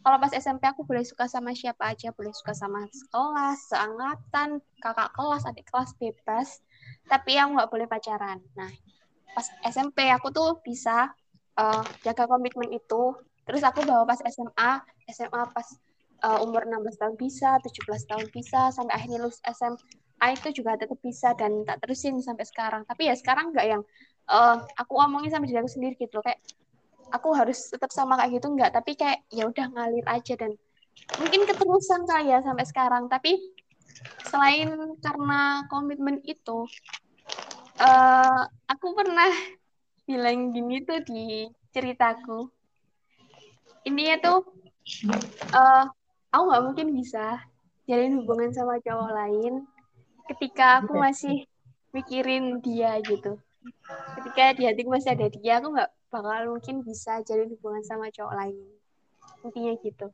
Kalau 0.00 0.16
pas 0.16 0.32
SMP 0.32 0.64
aku 0.64 0.88
boleh 0.88 1.04
suka 1.04 1.28
sama 1.28 1.52
siapa 1.52 1.92
aja, 1.92 2.08
boleh 2.16 2.32
suka 2.32 2.56
sama 2.56 2.88
sekelas, 2.88 3.68
seangkatan, 3.68 4.64
kakak 4.80 5.12
kelas, 5.12 5.44
adik 5.44 5.68
kelas 5.68 5.92
bebas, 6.00 6.64
tapi 7.04 7.36
yang 7.36 7.52
nggak 7.52 7.68
boleh 7.68 7.84
pacaran. 7.84 8.40
Nah, 8.56 8.72
pas 9.36 9.46
SMP 9.68 10.08
aku 10.08 10.32
tuh 10.32 10.56
bisa 10.64 11.12
uh, 11.58 11.84
jaga 12.02 12.26
komitmen 12.26 12.70
itu 12.74 13.14
terus 13.46 13.62
aku 13.66 13.82
bawa 13.82 14.06
pas 14.06 14.20
SMA 14.22 14.72
SMA 15.10 15.42
pas 15.50 15.68
uh, 16.22 16.38
umur 16.44 16.66
16 16.66 17.00
tahun 17.00 17.14
bisa 17.18 17.58
17 17.62 18.10
tahun 18.10 18.26
bisa 18.30 18.70
sampai 18.70 18.94
akhirnya 18.94 19.22
lulus 19.22 19.42
SMA 20.20 20.36
itu 20.36 20.60
juga 20.60 20.76
tetap 20.76 21.00
bisa 21.00 21.32
dan 21.32 21.64
tak 21.64 21.80
terusin 21.80 22.20
sampai 22.20 22.44
sekarang. 22.44 22.84
Tapi 22.84 23.08
ya 23.08 23.16
sekarang 23.16 23.56
nggak 23.56 23.66
yang 23.66 23.82
uh, 24.28 24.60
aku 24.76 25.00
omongin 25.00 25.32
sama 25.32 25.48
diri 25.48 25.64
aku 25.64 25.72
sendiri 25.72 25.96
gitu. 25.96 26.20
Loh 26.20 26.24
kayak 26.28 26.44
aku 27.08 27.32
harus 27.32 27.72
tetap 27.72 27.88
sama 27.88 28.20
kayak 28.20 28.36
gitu 28.36 28.52
nggak. 28.52 28.70
Tapi 28.76 29.00
kayak 29.00 29.24
ya 29.32 29.48
udah 29.48 29.66
ngalir 29.72 30.04
aja 30.04 30.36
dan 30.36 30.52
mungkin 31.16 31.48
keterusan 31.48 32.04
kali 32.04 32.36
ya 32.36 32.44
sampai 32.44 32.68
sekarang. 32.68 33.08
Tapi 33.08 33.40
selain 34.28 34.76
karena 35.00 35.64
komitmen 35.72 36.20
itu 36.28 36.68
eh 37.80 38.40
aku 38.68 38.86
pernah 38.92 39.32
bilang 40.08 40.52
gini 40.52 40.84
tuh 40.84 41.00
di 41.00 41.48
ceritaku. 41.72 42.44
Intinya 43.88 44.16
tuh, 44.20 44.38
eh 45.56 45.84
aku 46.28 46.42
nggak 46.44 46.64
mungkin 46.68 46.88
bisa 46.92 47.40
jalin 47.88 48.20
hubungan 48.20 48.52
sama 48.52 48.76
cowok 48.84 49.10
lain 49.16 49.64
ketika 50.30 50.78
aku 50.78 50.94
masih 50.94 51.44
mikirin 51.90 52.62
dia 52.62 52.94
gitu. 53.02 53.38
Ketika 54.16 54.54
di 54.54 54.62
hatiku 54.64 54.94
masih 54.94 55.12
ada 55.18 55.26
dia, 55.26 55.58
aku 55.58 55.74
nggak 55.74 55.90
bakal 56.10 56.40
mungkin 56.54 56.86
bisa 56.86 57.18
jalin 57.26 57.50
hubungan 57.50 57.82
sama 57.82 58.08
cowok 58.14 58.34
lain. 58.38 58.56
Intinya 59.42 59.72
gitu. 59.82 60.06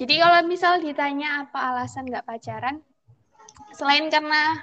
Jadi 0.00 0.14
kalau 0.18 0.38
misal 0.48 0.82
ditanya 0.82 1.46
apa 1.46 1.58
alasan 1.70 2.08
nggak 2.08 2.26
pacaran, 2.26 2.82
selain 3.76 4.10
karena 4.10 4.58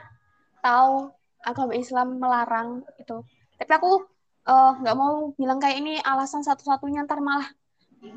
tahu 0.60 1.14
agama 1.46 1.74
Islam 1.78 2.20
melarang 2.20 2.84
itu. 3.00 3.24
Tapi 3.56 3.72
aku 3.72 4.04
eh, 4.50 4.72
nggak 4.82 4.98
mau 4.98 5.32
bilang 5.38 5.62
kayak 5.62 5.78
ini 5.80 5.94
alasan 6.04 6.44
satu-satunya 6.44 7.08
ntar 7.08 7.24
malah 7.24 7.48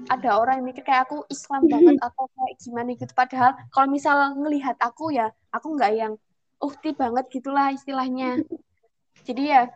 ada 0.09 0.41
orang 0.41 0.61
yang 0.61 0.67
mikir 0.73 0.85
kayak 0.85 1.09
aku 1.09 1.29
Islam 1.29 1.69
banget 1.69 1.97
atau 2.01 2.25
kayak 2.33 2.55
gimana 2.61 2.91
gitu. 2.97 3.13
Padahal 3.13 3.51
kalau 3.69 3.89
misal 3.93 4.17
ngelihat 4.37 4.77
aku 4.81 5.13
ya 5.13 5.29
aku 5.53 5.77
nggak 5.77 5.93
yang 5.93 6.13
ukti 6.61 6.97
banget 6.97 7.25
gitulah 7.29 7.69
istilahnya. 7.73 8.41
Jadi 9.25 9.43
ya 9.53 9.69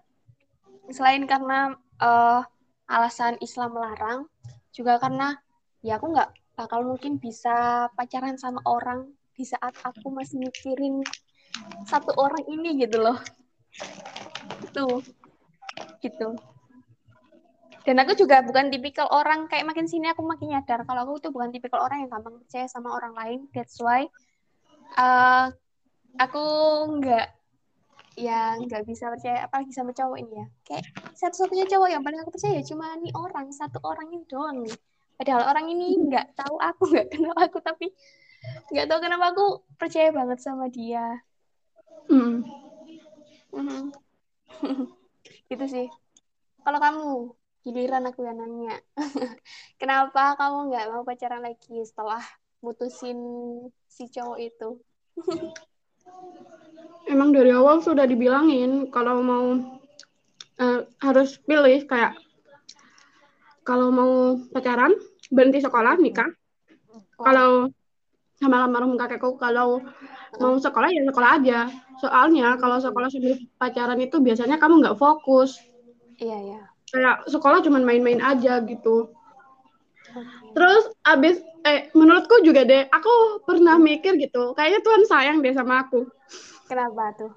selain 0.88 1.28
karena 1.28 1.76
eh, 2.00 2.40
alasan 2.88 3.36
Islam 3.44 3.76
melarang, 3.76 4.24
juga 4.72 4.96
karena 4.96 5.36
ya 5.84 6.00
aku 6.00 6.16
nggak 6.16 6.30
bakal 6.56 6.82
mungkin 6.82 7.20
bisa 7.20 7.86
pacaran 7.94 8.34
sama 8.40 8.58
orang 8.66 9.12
di 9.38 9.46
saat 9.46 9.70
aku 9.86 10.10
masih 10.10 10.42
mikirin 10.42 11.04
satu 11.86 12.10
orang 12.18 12.42
ini 12.50 12.82
gitu 12.82 12.98
loh 12.98 13.18
itu 14.66 14.86
gitu 16.02 16.34
dan 17.88 18.04
aku 18.04 18.12
juga 18.12 18.44
bukan 18.44 18.68
tipikal 18.68 19.08
orang 19.08 19.48
kayak 19.48 19.64
makin 19.64 19.88
sini 19.88 20.12
aku 20.12 20.20
makin 20.20 20.52
nyadar. 20.52 20.84
Kalau 20.84 21.08
aku 21.08 21.24
tuh 21.24 21.32
bukan 21.32 21.48
tipikal 21.48 21.80
orang 21.80 22.04
yang 22.04 22.12
gampang 22.12 22.36
percaya 22.36 22.68
sama 22.68 22.92
orang 22.92 23.16
lain 23.16 23.48
that's 23.56 23.80
why 23.80 24.04
uh, 25.00 25.48
aku 26.20 26.44
nggak 27.00 27.32
ya 28.20 28.60
nggak 28.60 28.84
bisa 28.84 29.08
percaya 29.08 29.48
apalagi 29.48 29.72
sama 29.72 29.96
cowok 29.96 30.20
ini 30.20 30.36
ya. 30.36 30.46
Kayak 30.68 30.84
satu-satunya 31.16 31.64
cowok 31.64 31.88
yang 31.88 32.04
paling 32.04 32.20
aku 32.20 32.36
percaya 32.36 32.60
cuma 32.60 32.92
nih 33.00 33.08
orang 33.16 33.48
satu 33.56 33.80
orang 33.80 34.12
ini 34.12 34.24
doang 34.28 34.68
nih. 34.68 34.76
Padahal 35.16 35.48
orang 35.48 35.72
ini 35.72 35.96
nggak 36.12 36.36
tahu 36.36 36.60
aku 36.60 36.92
nggak 36.92 37.08
kenal 37.08 37.32
aku 37.40 37.56
tapi 37.64 37.88
nggak 38.68 38.84
tahu 38.84 39.00
kenapa 39.00 39.32
aku 39.32 39.64
percaya 39.80 40.12
banget 40.12 40.44
sama 40.44 40.68
dia. 40.68 41.24
Mm. 42.12 42.44
Mm-hmm. 43.48 43.84
gitu 45.56 45.64
sih. 45.64 45.88
Kalau 46.60 46.76
kamu 46.84 47.37
giliran 47.68 48.08
aku 48.08 48.24
yang 48.24 48.40
nanya. 48.40 48.80
Kenapa 49.80 50.32
kamu 50.40 50.72
nggak 50.72 50.86
mau 50.88 51.04
pacaran 51.04 51.44
lagi 51.44 51.84
setelah 51.84 52.24
mutusin 52.64 53.20
si 53.84 54.08
cowok 54.08 54.38
itu? 54.40 54.68
Emang 57.12 57.36
dari 57.36 57.52
awal 57.52 57.84
sudah 57.84 58.08
dibilangin 58.08 58.88
kalau 58.88 59.20
mau 59.20 59.46
uh, 60.56 60.80
harus 61.04 61.36
pilih 61.44 61.84
kayak 61.84 62.16
kalau 63.60 63.92
mau 63.92 64.40
pacaran 64.48 64.96
berhenti 65.28 65.60
sekolah 65.60 66.00
nikah. 66.00 66.32
Oh. 66.88 67.04
kalau 67.20 67.50
sama 68.40 68.64
almarhum 68.64 68.96
kakekku 68.96 69.36
kalau 69.36 69.84
mau 70.40 70.56
sekolah 70.56 70.88
ya 70.88 71.04
sekolah 71.04 71.30
aja. 71.36 71.60
Soalnya 72.00 72.56
kalau 72.56 72.80
sekolah 72.80 73.12
sambil 73.12 73.36
pacaran 73.60 74.00
itu 74.00 74.16
biasanya 74.24 74.56
kamu 74.56 74.80
nggak 74.80 74.96
fokus. 74.96 75.60
Iya 76.16 76.38
iya 76.40 76.62
kayak 76.92 77.28
sekolah 77.28 77.60
cuma 77.64 77.80
main-main 77.82 78.20
aja 78.20 78.60
gitu. 78.64 79.12
Terus 80.56 80.84
abis 81.04 81.38
eh 81.66 81.90
menurutku 81.92 82.40
juga 82.46 82.64
deh 82.64 82.86
aku 82.88 83.44
pernah 83.44 83.76
mikir 83.76 84.16
gitu 84.16 84.56
kayaknya 84.56 84.80
Tuhan 84.80 85.02
sayang 85.04 85.38
deh 85.44 85.52
sama 85.52 85.84
aku. 85.84 86.08
Kenapa 86.68 87.12
tuh? 87.18 87.32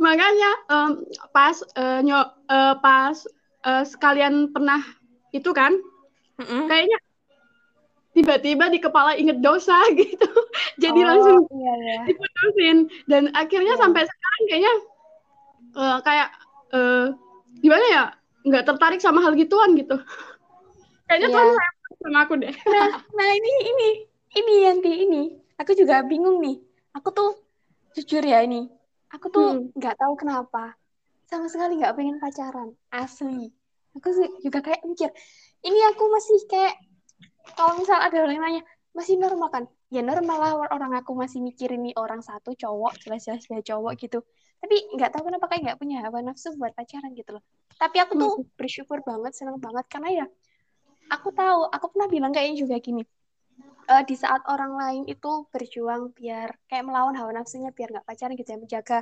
Makanya 0.00 0.50
um, 0.72 0.90
pas 1.32 1.56
uh, 1.76 2.00
nyo, 2.00 2.24
uh, 2.48 2.74
pas 2.80 3.16
uh, 3.64 3.84
sekalian 3.84 4.52
pernah 4.52 4.80
itu 5.32 5.52
kan 5.52 5.76
mm 6.40 6.44
-hmm. 6.44 6.64
kayaknya 6.68 6.98
tiba-tiba 8.12 8.68
di 8.68 8.78
kepala 8.80 9.16
inget 9.16 9.40
dosa 9.40 9.80
gitu. 10.00 10.28
Jadi 10.80 11.00
oh, 11.00 11.06
langsung 11.08 11.38
iya, 11.48 11.74
iya. 11.80 11.96
diputusin. 12.08 12.78
Dan 13.08 13.32
akhirnya 13.32 13.74
iya. 13.76 13.80
sampai 13.80 14.02
sekarang 14.04 14.42
kayaknya 14.48 14.74
uh, 15.76 15.98
kayak 16.04 16.28
uh, 16.76 17.06
gimana 17.60 17.84
ya 17.88 18.04
nggak 18.42 18.64
tertarik 18.66 19.00
sama 19.02 19.22
hal 19.22 19.34
gituan 19.38 19.74
gitu. 19.78 19.96
Kayaknya 21.06 21.28
iya. 21.28 21.34
Tuhan 21.34 21.48
sama 22.02 22.18
aku 22.26 22.34
deh. 22.38 22.54
Nah 22.66 22.88
nah 23.14 23.28
ini 23.30 23.52
ini 23.70 23.88
ini 24.38 24.52
Yanti 24.66 24.92
ini. 25.06 25.22
Aku 25.60 25.72
juga 25.78 26.02
bingung 26.02 26.42
nih. 26.42 26.58
Aku 26.98 27.14
tuh 27.14 27.38
jujur 27.94 28.24
ya 28.24 28.42
ini. 28.42 28.66
Aku 29.12 29.30
tuh 29.30 29.48
hmm. 29.70 29.78
nggak 29.78 29.94
hmm. 29.94 30.02
tahu 30.02 30.14
kenapa. 30.18 30.64
Sama 31.28 31.46
sekali 31.48 31.78
nggak 31.78 31.94
pengen 31.94 32.18
pacaran. 32.18 32.74
Asli. 32.90 33.52
Aku 33.92 34.08
juga 34.40 34.64
kayak 34.64 34.82
mikir 34.88 35.12
ini 35.62 35.78
aku 35.92 36.04
masih 36.08 36.38
kayak 36.48 36.74
kalau 37.54 37.76
misal 37.76 38.00
ada 38.00 38.16
orang 38.22 38.34
yang 38.40 38.44
nanya 38.44 38.62
masih 38.96 39.20
normal 39.20 39.48
kan? 39.52 39.64
Ya 39.92 40.00
normal 40.00 40.40
lah 40.40 40.52
orang 40.72 40.96
aku 40.96 41.12
masih 41.12 41.44
mikirin 41.44 41.84
nih 41.84 41.94
orang 42.00 42.24
satu 42.24 42.56
cowok 42.56 42.96
jelas-jelas 43.04 43.44
dia 43.44 43.60
cowok 43.60 43.92
gitu 44.00 44.24
tapi 44.62 44.76
nggak 44.94 45.10
tahu 45.10 45.26
kenapa 45.26 45.50
kayak 45.50 45.62
nggak 45.66 45.78
punya 45.82 46.06
hawa 46.06 46.22
nafsu 46.22 46.54
buat 46.54 46.70
pacaran 46.72 47.10
gitu 47.18 47.34
loh 47.34 47.42
tapi 47.76 47.98
aku 47.98 48.12
tuh 48.14 48.32
hmm. 48.38 48.54
bersyukur 48.54 49.02
banget 49.02 49.34
senang 49.34 49.58
banget 49.58 49.84
karena 49.90 50.24
ya 50.24 50.26
aku 51.10 51.34
tahu 51.34 51.66
aku 51.66 51.86
pernah 51.90 52.08
bilang 52.08 52.30
kayaknya 52.30 52.62
juga 52.62 52.78
gini 52.78 53.02
uh, 53.90 54.02
di 54.06 54.14
saat 54.14 54.46
orang 54.46 54.78
lain 54.78 55.02
itu 55.10 55.50
berjuang 55.50 56.14
biar 56.14 56.54
kayak 56.70 56.86
melawan 56.86 57.18
hawa 57.18 57.34
nafsunya 57.34 57.74
biar 57.74 57.90
nggak 57.90 58.06
pacaran 58.06 58.38
gitu 58.38 58.48
ya 58.54 58.58
menjaga 58.62 58.98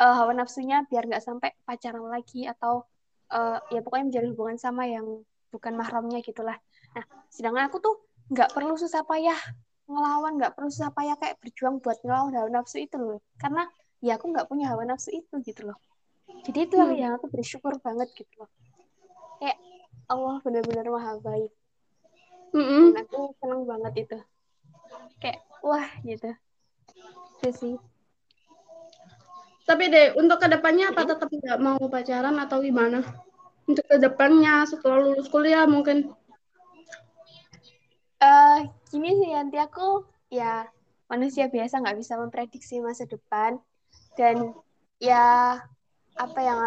uh, 0.00 0.14
hawa 0.24 0.32
nafsunya 0.32 0.88
biar 0.88 1.04
nggak 1.04 1.20
sampai 1.20 1.52
pacaran 1.68 2.08
lagi 2.08 2.48
atau 2.48 2.88
uh, 3.28 3.60
ya 3.68 3.84
pokoknya 3.84 4.08
menjalin 4.08 4.30
hubungan 4.32 4.56
sama 4.56 4.88
yang 4.88 5.04
bukan 5.52 5.76
mahramnya 5.76 6.18
gitulah 6.24 6.56
Nah, 6.94 7.04
sedangkan 7.28 7.68
aku 7.68 7.78
tuh 7.82 7.94
nggak 8.30 8.54
perlu 8.54 8.78
susah 8.78 9.02
payah 9.04 9.36
ngelawan, 9.90 10.40
nggak 10.40 10.54
perlu 10.56 10.70
susah 10.70 10.94
payah 10.94 11.18
kayak 11.20 11.36
berjuang 11.42 11.82
buat 11.82 12.00
ngelawan 12.00 12.32
hawa 12.32 12.48
nafsu 12.48 12.86
itu 12.86 12.96
loh. 12.96 13.20
Karena 13.36 13.66
ya 14.04 14.20
aku 14.20 14.28
nggak 14.28 14.44
punya 14.44 14.68
hawa 14.68 14.84
nafsu 14.84 15.10
itu 15.16 15.40
gitu 15.40 15.72
loh. 15.72 15.78
Jadi 16.44 16.68
itu 16.68 16.76
hmm. 16.76 16.92
yang 16.92 17.12
aku 17.16 17.32
bersyukur 17.32 17.80
banget 17.80 18.12
gitu 18.12 18.44
loh. 18.44 18.50
Kayak 19.40 19.56
Allah 20.12 20.36
benar-benar 20.44 20.86
maha 20.92 21.16
baik. 21.20 21.52
Mm-hmm. 22.54 22.84
Dan 22.94 23.02
aku 23.02 23.20
seneng 23.40 23.62
banget 23.64 23.92
itu. 24.06 24.18
Kayak 25.18 25.40
wah 25.64 25.88
gitu. 26.04 26.30
Itu 27.40 27.48
sih. 27.56 27.74
Tapi 29.64 29.88
deh, 29.88 30.12
untuk 30.20 30.38
ke 30.44 30.46
depannya 30.52 30.92
apa 30.92 31.08
tetap 31.08 31.32
nggak 31.32 31.58
mau 31.58 31.80
pacaran 31.88 32.36
atau 32.36 32.60
gimana? 32.60 33.00
Untuk 33.64 33.88
ke 33.88 33.96
depannya 33.96 34.68
setelah 34.68 35.00
lulus 35.00 35.32
kuliah 35.32 35.64
mungkin 35.64 36.12
uh, 38.24 38.58
gini 38.88 39.10
sih 39.20 39.30
nanti 39.34 39.56
aku 39.60 40.04
ya 40.32 40.66
manusia 41.10 41.46
biasa 41.52 41.84
nggak 41.84 41.98
bisa 42.00 42.16
memprediksi 42.16 42.80
masa 42.80 43.04
depan 43.04 43.60
dan 44.14 44.54
ya 45.02 45.58
apa 46.14 46.40
yang 46.40 46.58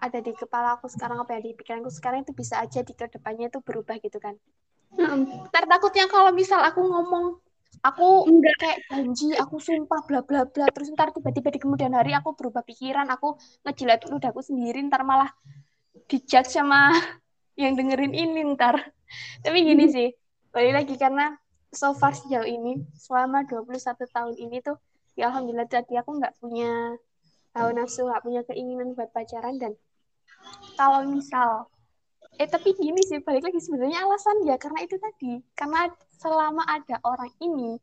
ada 0.00 0.18
di 0.20 0.32
kepala 0.32 0.80
aku 0.80 0.88
sekarang 0.88 1.20
apa 1.20 1.36
yang 1.36 1.42
di 1.44 1.52
pikiranku 1.52 1.92
sekarang 1.92 2.24
itu 2.24 2.32
bisa 2.32 2.56
aja 2.60 2.80
di 2.80 2.96
ke 2.96 3.08
depannya 3.08 3.52
itu 3.52 3.60
berubah 3.60 4.00
gitu 4.00 4.16
kan. 4.16 4.36
Hmm. 4.96 5.48
Ntar 5.52 5.68
takutnya 5.68 6.08
kalau 6.08 6.32
misal 6.32 6.64
aku 6.64 6.80
ngomong 6.80 7.36
aku 7.80 8.28
Enggak. 8.28 8.56
kayak 8.60 8.78
janji 8.90 9.32
aku 9.36 9.56
sumpah 9.62 10.04
bla 10.04 10.20
bla 10.20 10.44
bla 10.44 10.66
terus 10.68 10.92
ntar 10.92 11.14
tiba-tiba 11.14 11.48
di 11.48 11.60
kemudian 11.62 11.92
hari 11.96 12.12
aku 12.12 12.36
berubah 12.36 12.60
pikiran 12.66 13.08
aku 13.08 13.40
ngejilat 13.64 14.04
ludahku 14.10 14.42
sendiri 14.44 14.82
ntar 14.90 15.06
malah 15.06 15.30
dijudge 16.10 16.50
sama 16.50 16.92
yang 17.60 17.78
dengerin 17.78 18.12
ini 18.12 18.42
ntar 18.52 18.76
tapi 19.40 19.64
gini 19.64 19.88
hmm. 19.88 19.94
sih 19.94 20.08
balik 20.50 20.82
lagi 20.82 20.94
karena 20.98 21.38
so 21.70 21.94
far 21.94 22.12
sejauh 22.12 22.44
ini 22.44 22.82
selama 22.98 23.46
21 23.46 23.78
tahun 24.10 24.34
ini 24.36 24.58
tuh 24.60 24.76
ya 25.20 25.28
alhamdulillah 25.28 25.68
tadi 25.68 26.00
aku 26.00 26.16
nggak 26.16 26.40
punya 26.40 26.96
tahu 27.52 27.68
nafsu 27.76 28.08
nggak 28.08 28.24
punya 28.24 28.40
keinginan 28.48 28.96
buat 28.96 29.12
pacaran 29.12 29.60
dan 29.60 29.76
kalau 30.80 31.04
misal 31.04 31.68
eh 32.40 32.48
tapi 32.48 32.72
gini 32.72 33.04
sih 33.04 33.20
balik 33.20 33.44
lagi 33.44 33.60
sebenarnya 33.60 34.00
alasan 34.00 34.48
ya 34.48 34.56
karena 34.56 34.80
itu 34.80 34.96
tadi 34.96 35.44
karena 35.52 35.92
selama 36.16 36.64
ada 36.64 36.96
orang 37.04 37.28
ini 37.44 37.76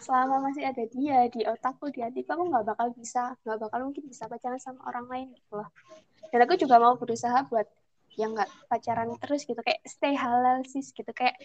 selama 0.00 0.48
masih 0.48 0.64
ada 0.64 0.82
dia 0.88 1.28
di 1.28 1.44
otakku 1.44 1.92
di 1.92 2.00
hatiku 2.00 2.40
aku 2.40 2.44
nggak 2.48 2.64
bakal 2.72 2.88
bisa 2.96 3.36
nggak 3.44 3.58
bakal 3.68 3.78
mungkin 3.92 4.08
bisa 4.08 4.24
pacaran 4.26 4.56
sama 4.56 4.80
orang 4.88 5.06
lain 5.06 5.28
gitu 5.36 5.60
loh. 5.60 5.68
Dan 6.32 6.48
aku 6.48 6.56
juga 6.58 6.80
mau 6.80 6.96
berusaha 6.96 7.44
buat 7.46 7.68
yang 8.16 8.34
nggak 8.34 8.50
pacaran 8.66 9.12
terus 9.20 9.44
gitu 9.44 9.60
kayak 9.60 9.80
stay 9.84 10.16
halal 10.16 10.64
sih 10.66 10.82
gitu 10.82 11.12
kayak 11.12 11.36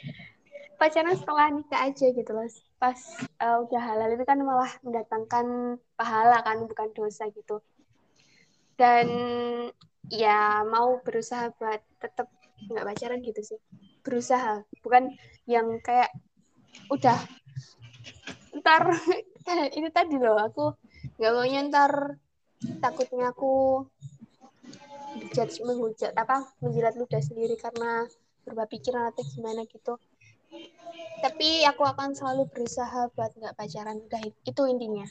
pacaran 0.78 1.18
setelah 1.18 1.50
nikah 1.52 1.82
aja 1.90 2.08
gitu 2.14 2.32
loh. 2.32 2.46
Pas 2.78 2.98
uh, 3.42 3.66
udah 3.66 3.82
halal 3.82 4.14
itu 4.14 4.24
kan 4.24 4.40
malah 4.42 4.70
mendatangkan 4.86 5.78
pahala 5.98 6.46
kan 6.46 6.64
bukan 6.70 6.94
dosa 6.94 7.28
gitu. 7.34 7.60
Dan 8.78 9.08
ya 10.08 10.62
mau 10.64 11.02
berusaha 11.02 11.52
buat 11.58 11.82
tetap 11.98 12.30
nggak 12.70 12.86
pacaran 12.86 13.20
gitu 13.26 13.42
sih. 13.42 13.60
Berusaha 14.06 14.64
bukan 14.86 15.12
yang 15.50 15.82
kayak 15.82 16.14
udah 16.94 17.18
ntar 18.62 18.84
itu 19.78 19.90
tadi 19.90 20.16
loh 20.22 20.38
aku 20.38 20.76
nggak 21.18 21.34
mau 21.34 21.46
ntar 21.46 21.94
takutnya 22.82 23.34
aku 23.34 23.86
dijudge 25.18 25.66
menghujat 25.66 26.14
apa 26.14 26.46
menjilat 26.62 26.94
ludah 26.94 27.22
sendiri 27.22 27.58
karena 27.58 28.06
berubah 28.46 28.70
pikiran 28.70 29.10
atau 29.12 29.24
gimana 29.26 29.66
gitu 29.66 29.98
tapi 31.22 31.66
aku 31.66 31.84
akan 31.84 32.14
selalu 32.14 32.46
berusaha 32.54 33.10
buat 33.14 33.34
nggak 33.36 33.56
pacaran 33.58 33.98
udah 34.06 34.22
itu 34.24 34.62
intinya. 34.70 35.08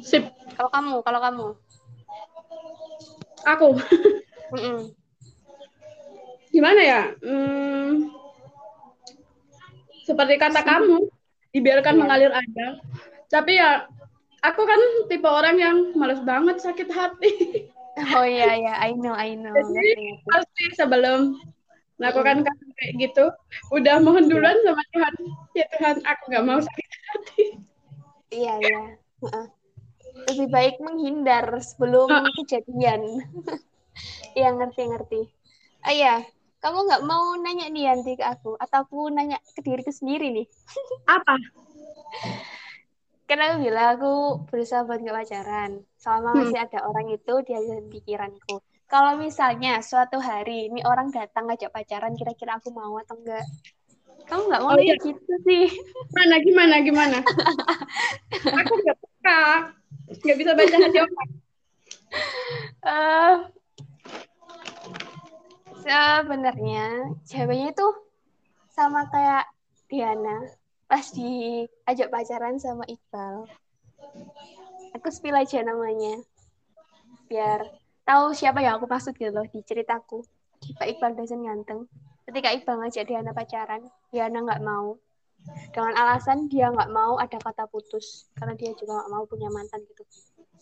Sip. 0.00 0.24
Kalau 0.54 0.70
kamu 0.70 0.94
kalau 1.02 1.20
kamu? 1.20 1.46
Aku. 3.44 3.68
Mm 4.54 4.60
-mm. 4.60 4.80
gimana 6.54 6.78
ya? 6.78 7.02
Hmm, 7.18 8.06
seperti 10.04 10.36
kata 10.36 10.60
kamu 10.62 11.10
dibiarkan 11.50 11.96
yeah. 11.96 12.00
mengalir 12.04 12.30
aja. 12.30 12.66
Tapi 13.32 13.58
ya 13.58 13.88
aku 14.44 14.62
kan 14.62 14.80
tipe 15.08 15.26
orang 15.26 15.56
yang 15.58 15.76
males 15.96 16.20
banget 16.22 16.60
sakit 16.60 16.88
hati. 16.92 17.32
Oh 18.14 18.22
iya 18.22 18.52
iya 18.62 18.74
I 18.78 18.92
know 18.94 19.16
I 19.16 19.34
know. 19.34 19.56
Jadi 19.56 20.22
pasti 20.28 20.64
sebelum 20.76 21.40
melakukan 22.00 22.42
hmm. 22.42 22.46
kasus 22.46 22.70
kayak 22.74 22.92
gitu 22.98 23.24
udah 23.70 23.96
mohon 24.02 24.26
duluan 24.26 24.58
sama 24.66 24.82
Tuhan 24.90 25.14
ya 25.54 25.66
Tuhan 25.78 25.96
aku 26.02 26.22
nggak 26.30 26.44
mau 26.46 26.58
sakit 26.58 26.88
hati 26.90 27.44
iya 28.34 28.54
iya 28.58 28.82
lebih 30.30 30.48
baik 30.50 30.76
menghindar 30.82 31.46
sebelum 31.62 32.10
uh. 32.10 32.26
kejadian 32.42 33.02
Iya 34.34 34.50
ngerti-ngerti. 34.50 35.20
Oh 35.84 35.92
iya, 35.94 36.26
kamu 36.58 36.78
nggak 36.90 37.04
mau 37.06 37.38
nanya 37.38 37.70
nih 37.70 37.84
nanti 37.86 38.18
ke 38.18 38.24
aku, 38.26 38.58
atau 38.58 38.82
aku 38.82 38.98
nanya 39.14 39.38
ke 39.54 39.60
diriku 39.62 39.94
sendiri 39.94 40.34
nih? 40.34 40.46
Apa? 41.16 41.38
Karena 43.24 43.54
aku 43.54 43.56
bilang 43.64 43.88
aku 43.96 44.12
berusaha 44.50 44.84
buat 44.84 45.00
nggak 45.00 45.16
pacaran. 45.24 45.72
Selama 45.96 46.34
Hmm. 46.34 46.38
masih 46.44 46.60
ada 46.60 46.78
orang 46.84 47.06
itu, 47.14 47.34
di 47.46 47.52
pikiranku. 47.94 48.58
Kalau 48.94 49.18
misalnya 49.18 49.82
suatu 49.82 50.22
hari 50.22 50.70
ini 50.70 50.86
orang 50.86 51.10
datang 51.10 51.50
ngajak 51.50 51.74
pacaran, 51.74 52.14
kira-kira 52.14 52.62
aku 52.62 52.70
mau 52.70 52.94
atau 53.02 53.18
enggak? 53.18 53.42
Kamu 54.30 54.46
nggak 54.46 54.62
mau 54.62 54.70
Oh, 54.70 54.78
iya. 54.78 54.94
gitu 55.02 55.34
sih? 55.42 55.66
Gimana, 56.14 56.38
gimana, 56.38 56.74
gimana? 56.78 57.18
Aku 58.54 58.72
nggak 58.86 58.96
peka. 59.02 59.42
Nggak 60.22 60.36
bisa 60.38 60.50
baca 60.54 60.76
hati 60.78 60.98
orang. 61.02 61.30
Eh, 62.86 63.34
sebenarnya 65.82 67.10
ceweknya 67.26 67.74
itu 67.74 67.86
sama 68.70 69.10
kayak 69.10 69.50
Diana 69.90 70.46
pas 70.86 71.02
diajak 71.10 72.14
pacaran 72.14 72.62
sama 72.62 72.86
Iqbal. 72.86 73.50
Aku 74.94 75.10
spill 75.10 75.34
aja 75.34 75.66
namanya 75.66 76.22
biar 77.26 77.66
tahu 78.04 78.36
siapa 78.36 78.60
yang 78.60 78.78
aku 78.78 78.86
maksud 78.86 79.16
gitu 79.16 79.32
loh 79.32 79.44
di 79.48 79.64
ceritaku. 79.64 80.20
Pak 80.76 80.86
Iqbal 80.96 81.16
dosen 81.16 81.44
ganteng. 81.44 81.88
Ketika 82.24 82.52
Iqbal 82.56 82.80
ngajak 82.80 83.04
Diana 83.04 83.32
pacaran, 83.36 83.84
Diana 84.08 84.38
nggak 84.44 84.62
mau. 84.64 84.96
Dengan 85.44 85.92
alasan 85.92 86.48
dia 86.48 86.72
nggak 86.72 86.88
mau 86.88 87.20
ada 87.20 87.36
kata 87.36 87.68
putus 87.68 88.32
karena 88.32 88.56
dia 88.56 88.72
juga 88.72 88.96
nggak 88.96 89.10
mau 89.12 89.24
punya 89.28 89.52
mantan 89.52 89.84
gitu. 89.84 90.00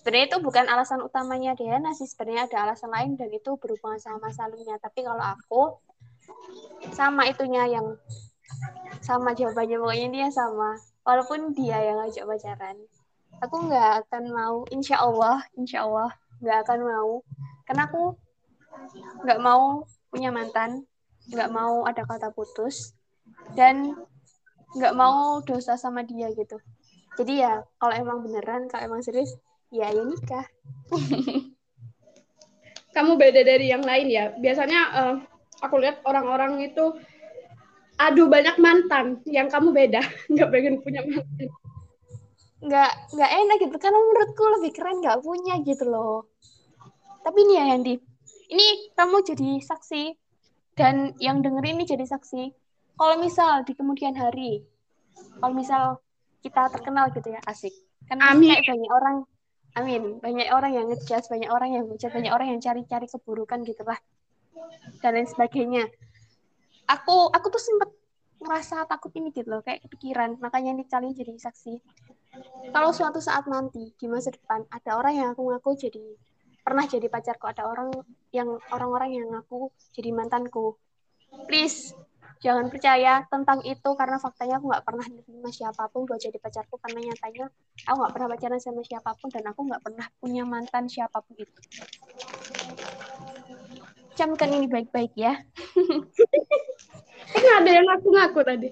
Sebenarnya 0.03 0.35
itu 0.35 0.39
bukan 0.43 0.67
alasan 0.67 0.99
utamanya 1.07 1.55
Diana 1.55 1.95
sih, 1.95 2.11
sebenarnya 2.11 2.51
ada 2.51 2.67
alasan 2.67 2.91
lain 2.91 3.15
dan 3.15 3.31
itu 3.31 3.55
berhubungan 3.63 4.03
sama 4.03 4.27
masa 4.27 4.51
lalunya. 4.51 4.75
Tapi 4.83 5.07
kalau 5.07 5.23
aku 5.23 5.63
sama 6.91 7.31
itunya 7.31 7.71
yang 7.71 7.95
sama 8.99 9.31
jawabannya 9.39 9.79
pokoknya 9.79 10.09
dia 10.11 10.29
sama. 10.35 10.75
Walaupun 11.07 11.55
dia 11.55 11.79
yang 11.79 12.03
ngajak 12.03 12.27
pacaran, 12.27 12.77
aku 13.39 13.71
nggak 13.71 14.07
akan 14.07 14.25
mau. 14.35 14.57
Insya 14.75 14.99
Allah, 14.99 15.47
insya 15.55 15.87
Allah 15.87 16.11
nggak 16.43 16.59
akan 16.67 16.79
mau. 16.83 17.13
Karena 17.65 17.87
aku 17.87 18.19
nggak 19.23 19.41
mau 19.41 19.87
punya 20.11 20.35
mantan, 20.35 20.85
nggak 21.31 21.49
mau 21.55 21.87
ada 21.87 22.03
kata 22.03 22.35
putus, 22.35 22.93
dan 23.55 23.95
nggak 24.75 24.95
mau 24.99 25.41
dosa 25.47 25.79
sama 25.79 26.03
dia 26.03 26.29
gitu. 26.35 26.59
Jadi 27.17 27.45
ya 27.45 27.63
kalau 27.79 27.95
emang 27.95 28.19
beneran, 28.25 28.67
kalau 28.67 28.93
emang 28.93 29.01
serius, 29.05 29.33
ya 29.71 29.89
ya 29.89 30.03
nikah. 30.03 30.47
Kamu 32.93 33.17
beda 33.17 33.41
dari 33.41 33.73
yang 33.73 33.81
lain 33.81 34.13
ya. 34.13 34.37
Biasanya 34.37 34.81
eh, 34.93 35.17
aku 35.65 35.81
lihat 35.81 36.05
orang-orang 36.05 36.61
itu 36.61 36.93
aduh 37.97 38.29
banyak 38.29 38.61
mantan. 38.61 39.25
Yang 39.25 39.49
kamu 39.49 39.69
beda, 39.73 40.05
nggak 40.33 40.49
pengen 40.53 40.77
punya 40.85 41.01
mantan. 41.01 41.49
Nggak 42.63 42.93
nggak 43.13 43.31
enak 43.31 43.57
gitu. 43.67 43.77
Karena 43.83 43.99
menurutku 43.99 44.45
lebih 44.59 44.71
keren 44.73 45.03
nggak 45.03 45.19
punya 45.21 45.55
gitu 45.67 45.85
loh. 45.91 46.31
Tapi 47.23 47.39
nih 47.47 47.57
ya 47.59 47.65
Yandi 47.75 47.95
ini 48.53 48.93
kamu 48.93 49.25
jadi 49.25 49.51
saksi. 49.65 50.03
Dan 50.73 51.13
yang 51.21 51.45
dengerin 51.45 51.81
ini 51.81 51.85
jadi 51.85 52.05
saksi. 52.09 52.43
Kalau 52.97 53.17
misal 53.21 53.65
di 53.65 53.73
kemudian 53.77 54.17
hari 54.17 54.65
kalau 55.13 55.53
misal 55.53 56.01
kita 56.41 56.73
terkenal 56.73 57.13
gitu 57.13 57.29
ya 57.29 57.41
asik. 57.45 57.73
Kan 58.09 58.21
Amin. 58.21 58.57
kayak 58.57 58.69
banyak 58.69 58.93
orang 58.93 59.17
amin. 59.77 60.03
Banyak 60.21 60.49
orang 60.53 60.73
yang 60.73 60.87
ngejudge 60.89 61.29
banyak 61.29 61.51
orang 61.53 61.77
yang 61.77 61.85
ngejudge 61.89 62.13
banyak 62.13 62.33
orang 62.33 62.57
yang 62.57 62.61
cari-cari 62.61 63.07
keburukan 63.09 63.61
gitu 63.69 63.83
lah. 63.85 64.01
Dan 65.01 65.11
lain 65.17 65.29
sebagainya. 65.29 65.85
Aku 66.89 67.29
aku 67.33 67.47
tuh 67.53 67.63
sempet 67.63 67.91
ngerasa 68.41 68.89
takut 68.89 69.13
ini 69.17 69.29
gitu 69.33 69.49
loh. 69.49 69.61
Kayak 69.61 69.85
kepikiran. 69.89 70.41
Makanya 70.41 70.77
ini 70.77 70.85
kalian 70.89 71.13
jadi 71.13 71.33
saksi 71.37 71.73
kalau 72.73 72.91
suatu 72.91 73.21
saat 73.21 73.45
nanti 73.45 73.93
di 73.93 74.07
masa 74.09 74.33
depan 74.33 74.65
ada 74.73 74.97
orang 74.97 75.15
yang 75.17 75.29
aku 75.37 75.53
ngaku 75.53 75.71
jadi 75.77 76.05
pernah 76.63 76.87
jadi 76.87 77.07
pacarku 77.11 77.45
ada 77.51 77.67
orang 77.69 77.93
yang 78.33 78.49
orang-orang 78.73 79.19
yang 79.21 79.27
ngaku 79.29 79.69
jadi 79.93 80.11
mantanku. 80.15 80.79
Please 81.49 81.93
jangan 82.43 82.73
percaya 82.73 83.23
tentang 83.31 83.63
itu 83.63 83.91
karena 83.95 84.19
faktanya 84.19 84.59
aku 84.59 84.73
nggak 84.73 84.85
pernah 84.85 85.07
nerima 85.07 85.51
siapa 85.55 85.87
pun 85.93 86.09
buat 86.09 86.19
jadi 86.19 86.39
pacarku 86.43 86.75
karena 86.83 87.13
nyatanya 87.13 87.47
aku 87.87 87.97
nggak 88.03 88.13
pernah 88.19 88.29
pacaran 88.35 88.59
sama 88.59 88.83
siapa 88.83 89.11
pun 89.15 89.29
dan 89.31 89.45
aku 89.47 89.61
nggak 89.69 89.83
pernah 89.85 90.07
punya 90.19 90.43
mantan 90.43 90.91
siapa 90.91 91.23
pun 91.23 91.35
itu. 91.39 91.61
Camkan 94.13 94.51
ini 94.53 94.67
baik-baik 94.69 95.13
ya. 95.17 95.39
Kan 97.33 97.47
ada 97.63 97.71
yang 97.71 97.87
ngaku-ngaku 97.89 98.41
tadi. 98.45 98.69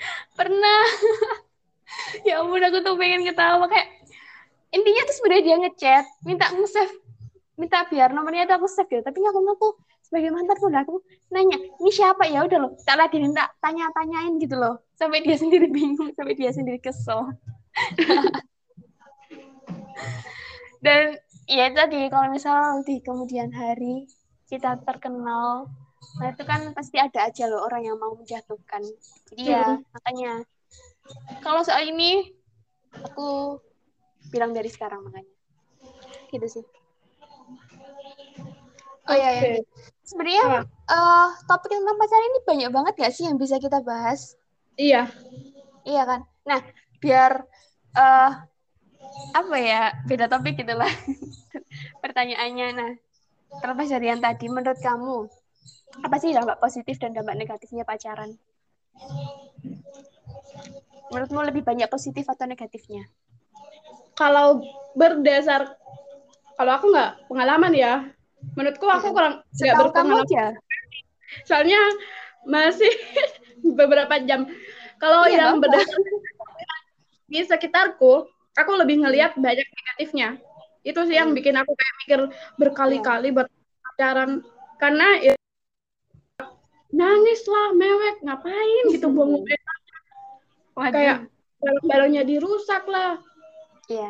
pernah 0.38 0.82
ya 2.28 2.42
ampun 2.42 2.62
aku 2.62 2.78
tuh 2.82 2.94
pengen 2.98 3.22
ketawa 3.26 3.66
kayak 3.70 3.88
intinya 4.70 5.02
tuh 5.08 5.14
sebenarnya 5.18 5.44
dia 5.44 5.56
ngechat 5.66 6.04
minta 6.26 6.46
nge-save 6.54 6.94
minta 7.58 7.84
biar 7.90 8.14
nomornya 8.14 8.48
tuh 8.48 8.56
aku 8.62 8.66
save 8.70 8.88
gitu 8.88 9.02
tapi 9.04 9.18
aku 9.20 9.40
ngaku 9.42 9.68
sebagai 10.10 10.34
mantanku 10.34 10.66
lah 10.74 10.82
aku 10.82 10.98
nanya 11.30 11.54
ini 11.54 11.90
siapa? 11.94 12.26
Ya 12.26 12.42
udah 12.42 12.58
loh 12.58 12.74
tak 12.82 12.98
ladenin 12.98 13.30
tak 13.30 13.54
tanya 13.62 13.86
tanyain 13.94 14.42
gitu 14.42 14.58
loh. 14.58 14.82
Sampai 14.98 15.22
dia 15.22 15.38
sendiri 15.38 15.70
bingung 15.70 16.10
sampai 16.18 16.34
dia 16.34 16.50
sendiri 16.50 16.82
kesel. 16.82 17.30
Dan 20.84 21.14
ya 21.46 21.70
tadi 21.70 22.10
kalau 22.10 22.34
misal 22.34 22.82
di 22.82 22.98
kemudian 22.98 23.54
hari 23.54 24.10
kita 24.50 24.82
terkenal 24.82 25.70
nah 26.18 26.32
itu 26.32 26.42
kan 26.42 26.74
pasti 26.74 26.98
ada 26.98 27.30
aja 27.30 27.46
loh 27.46 27.62
orang 27.62 27.86
yang 27.86 27.96
mau 28.02 28.18
menjatuhkan. 28.18 28.82
Jadi 29.30 29.46
ya 29.46 29.78
Hmm. 29.78 29.86
makanya 29.94 30.42
kalau 31.40 31.60
soal 31.64 31.86
ini 31.86 32.30
aku 32.92 33.58
bilang 34.30 34.54
dari 34.54 34.68
sekarang 34.70 35.06
makanya. 35.06 35.32
Gitu 36.30 36.46
sih. 36.46 36.64
Oh 39.10 39.16
iya 39.16 39.30
ya 39.34 39.42
Oke. 39.42 39.66
sebenarnya 40.06 40.62
eh, 40.70 41.28
topik 41.50 41.70
tentang 41.72 41.98
pacaran 41.98 42.28
ini 42.30 42.40
banyak 42.46 42.70
banget 42.70 42.92
gak 42.94 43.14
sih 43.16 43.26
yang 43.26 43.40
bisa 43.40 43.58
kita 43.58 43.82
bahas? 43.82 44.38
Iya. 44.78 45.10
iya 45.82 46.02
kan? 46.06 46.20
Nah 46.46 46.60
biar 47.02 47.42
eh 47.98 48.32
apa 49.34 49.56
ya 49.58 49.90
beda 50.06 50.30
topik 50.30 50.54
gitu 50.62 50.78
lah. 50.78 50.90
Pertanyaannya 52.04 52.66
nah 52.76 52.92
terlepas 53.58 53.90
dari 53.90 54.06
yang 54.06 54.22
tadi 54.22 54.46
menurut 54.46 54.78
kamu 54.78 55.26
apa 56.06 56.16
sih 56.22 56.30
dampak 56.30 56.62
positif 56.62 57.02
dan 57.02 57.10
dampak 57.10 57.34
negatifnya 57.34 57.82
pacaran 57.82 58.38
menurutmu 61.10 61.40
lebih 61.42 61.62
banyak 61.66 61.90
positif 61.90 62.24
atau 62.30 62.46
negatifnya 62.46 63.04
Kalau 64.14 64.62
berdasar 64.94 65.80
kalau 66.60 66.76
aku 66.76 66.92
nggak 66.92 67.24
pengalaman 67.32 67.72
ya. 67.72 68.04
Menurutku 68.52 68.84
aku 68.84 69.16
kurang 69.16 69.40
nggak 69.56 69.76
berpengalaman. 69.80 70.28
aja 70.28 70.44
Soalnya 71.48 71.80
masih 72.44 72.92
beberapa 73.78 74.20
jam. 74.28 74.44
Kalau 75.00 75.24
Iya, 75.24 75.56
yang 75.56 75.64
berdasar 75.64 75.96
di 77.24 77.40
sekitarku, 77.40 78.28
aku 78.52 78.72
lebih 78.76 79.00
ngelihat 79.00 79.40
banyak 79.40 79.64
negatifnya. 79.64 80.36
Itu 80.84 81.08
sih 81.08 81.16
yang 81.16 81.32
bikin 81.32 81.56
aku 81.56 81.72
kayak 81.72 81.94
mikir 82.04 82.20
berkali-kali 82.60 83.32
buat 83.32 83.48
pacaran 83.80 84.44
karena 84.76 85.06
ya, 85.20 85.34
nangis 86.92 87.40
lah, 87.48 87.72
mewek, 87.72 88.20
ngapain 88.20 88.84
gitu 88.92 89.08
buang 89.08 89.40
duit. 89.40 89.60
Waduh. 90.80 90.96
Kayak 90.96 91.18
barang-barangnya 91.60 92.22
dirusak 92.24 92.88
lah. 92.88 93.20
Iya. 93.86 94.08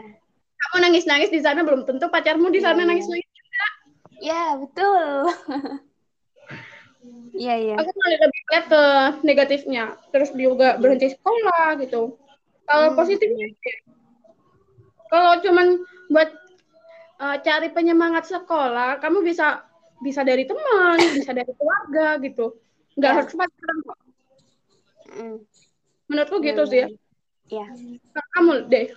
Kamu 0.61 0.77
nangis-nangis 0.87 1.35
di 1.35 1.41
sana 1.43 1.67
belum 1.67 1.83
tentu 1.83 2.07
pacarmu 2.07 2.47
di 2.49 2.63
sana 2.63 2.85
Iya. 2.85 2.89
nangis-nangis. 2.89 3.29
Ya, 4.23 4.55
betul. 4.55 5.05
Iya, 7.33 7.55
iya. 7.57 7.75
Aku 7.81 7.89
malah 7.97 8.19
lebih 8.21 8.43
lihat 8.53 8.65
ke 8.69 8.83
negatifnya. 9.25 9.85
Terus 10.13 10.29
juga 10.37 10.77
berhenti 10.77 11.09
sekolah 11.17 11.81
gitu. 11.81 12.21
Kalau 12.69 12.93
Hmm. 12.93 12.99
positifnya 13.01 13.49
kalau 15.09 15.41
cuman 15.43 15.81
buat 16.13 16.29
uh, 17.19 17.37
cari 17.41 17.73
penyemangat 17.73 18.29
sekolah, 18.29 19.01
kamu 19.01 19.25
bisa 19.25 19.65
bisa 19.99 20.21
dari 20.23 20.45
teman, 20.45 21.01
bisa 21.17 21.33
dari 21.33 21.49
keluarga 21.51 22.21
gitu. 22.21 22.61
Nggak 22.95 23.11
Ya. 23.11 23.17
harus 23.17 23.33
pacaran 23.33 23.79
kok. 23.83 23.99
Mm. 25.11 25.37
Menurutku 26.11 26.43
gitu 26.43 26.67
sih 26.67 26.83
ya. 27.51 27.67
Kalau 28.11 28.29
Kamu 28.35 28.55
deh. 28.67 28.91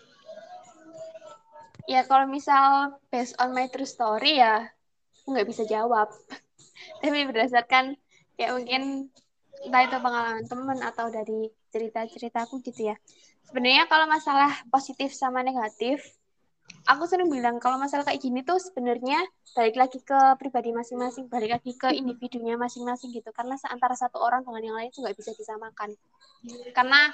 Ya, 1.84 2.02
kalau 2.08 2.26
misal 2.32 2.96
based 3.12 3.36
on 3.44 3.52
my 3.52 3.68
true 3.68 3.86
story 3.86 4.40
ya, 4.40 4.72
aku 5.22 5.36
nggak 5.36 5.50
bisa 5.52 5.64
jawab. 5.68 6.08
Tapi 7.04 7.28
berdasarkan 7.28 8.00
kayak 8.40 8.52
mungkin 8.56 9.12
entah 9.68 9.84
itu 9.84 9.98
pengalaman 10.00 10.46
temen 10.48 10.80
atau 10.80 11.12
dari 11.12 11.52
cerita-ceritaku 11.76 12.64
gitu 12.64 12.94
ya. 12.94 12.96
Sebenarnya 13.44 13.86
kalau 13.92 14.08
masalah 14.08 14.64
positif 14.72 15.12
sama 15.12 15.44
negatif, 15.44 16.00
aku 16.84 17.04
sering 17.08 17.32
bilang 17.32 17.58
kalau 17.64 17.80
masalah 17.80 18.04
kayak 18.04 18.20
gini 18.20 18.44
tuh 18.44 18.60
sebenarnya 18.60 19.24
balik 19.56 19.76
lagi 19.80 20.00
ke 20.04 20.20
pribadi 20.40 20.76
masing-masing, 20.76 21.32
balik 21.32 21.60
lagi 21.60 21.72
ke 21.78 21.94
individunya 21.96 22.60
masing-masing 22.60 23.14
gitu. 23.16 23.30
Karena 23.32 23.56
antara 23.70 23.96
satu 23.96 24.20
orang 24.20 24.44
dengan 24.44 24.62
yang 24.62 24.76
lain 24.76 24.90
itu 24.92 25.00
nggak 25.00 25.16
bisa 25.16 25.32
disamakan. 25.38 25.96
Karena 26.76 27.12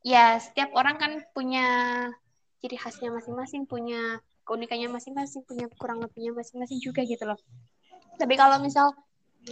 ya 0.00 0.40
setiap 0.40 0.72
orang 0.72 0.96
kan 0.96 1.12
punya 1.36 1.66
ciri 2.60 2.76
khasnya 2.76 3.12
masing-masing, 3.12 3.68
punya 3.68 4.20
keunikannya 4.48 4.88
masing-masing, 4.88 5.44
punya 5.44 5.68
kurang 5.76 6.00
lebihnya 6.00 6.32
masing-masing 6.32 6.80
juga 6.80 7.04
gitu 7.04 7.24
loh. 7.28 7.38
Tapi 8.16 8.34
kalau 8.36 8.60
misal 8.60 8.92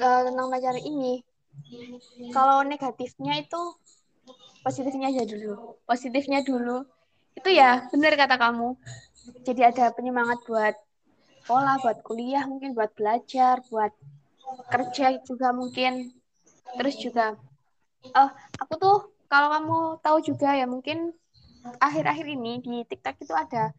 uh, 0.00 0.20
tentang 0.24 0.46
pacaran 0.52 0.83
ini, 0.85 1.24
kalau 2.33 2.64
negatifnya 2.64 3.40
itu 3.40 3.61
positifnya 4.61 5.09
aja 5.09 5.24
dulu. 5.24 5.76
Positifnya 5.88 6.44
dulu. 6.44 6.85
Itu 7.33 7.48
ya 7.48 7.87
benar 7.94 8.18
kata 8.18 8.37
kamu. 8.37 8.76
Jadi 9.47 9.61
ada 9.64 9.91
penyemangat 9.93 10.45
buat 10.45 10.75
sekolah, 11.45 11.81
buat 11.81 11.99
kuliah, 12.05 12.45
mungkin 12.45 12.77
buat 12.77 12.93
belajar, 12.93 13.64
buat 13.73 13.93
kerja 14.69 15.21
juga 15.25 15.53
mungkin. 15.57 16.12
Terus 16.77 16.97
juga, 17.01 17.37
oh, 18.12 18.31
aku 18.61 18.75
tuh 18.77 18.97
kalau 19.29 19.49
kamu 19.53 19.79
tahu 20.05 20.19
juga 20.25 20.53
ya 20.57 20.69
mungkin 20.69 21.12
akhir-akhir 21.81 22.27
ini 22.29 22.61
di 22.61 22.77
TikTok 22.85 23.17
itu 23.25 23.35
ada 23.37 23.73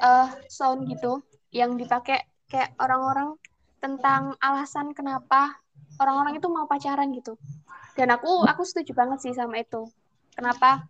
uh, 0.00 0.28
sound 0.48 0.88
gitu 0.88 1.20
yang 1.52 1.76
dipakai 1.76 2.24
kayak 2.48 2.72
orang-orang 2.80 3.36
tentang 3.80 4.36
alasan 4.40 4.92
kenapa 4.96 5.60
orang-orang 6.00 6.40
itu 6.40 6.48
mau 6.48 6.64
pacaran 6.64 7.12
gitu. 7.12 7.36
Dan 7.96 8.14
aku 8.14 8.46
aku 8.46 8.62
setuju 8.64 8.94
banget 8.94 9.18
sih 9.24 9.34
sama 9.34 9.60
itu. 9.60 9.88
Kenapa? 10.36 10.86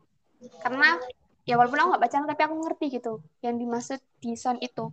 Karena 0.61 0.99
ya 1.49 1.57
walaupun 1.57 1.81
aku 1.81 1.89
nggak 1.97 2.03
pacaran 2.05 2.29
tapi 2.29 2.43
aku 2.45 2.55
ngerti 2.61 2.87
gitu 3.01 3.13
yang 3.41 3.57
dimaksud 3.57 3.99
di 4.21 4.37
sound 4.37 4.61
itu. 4.61 4.93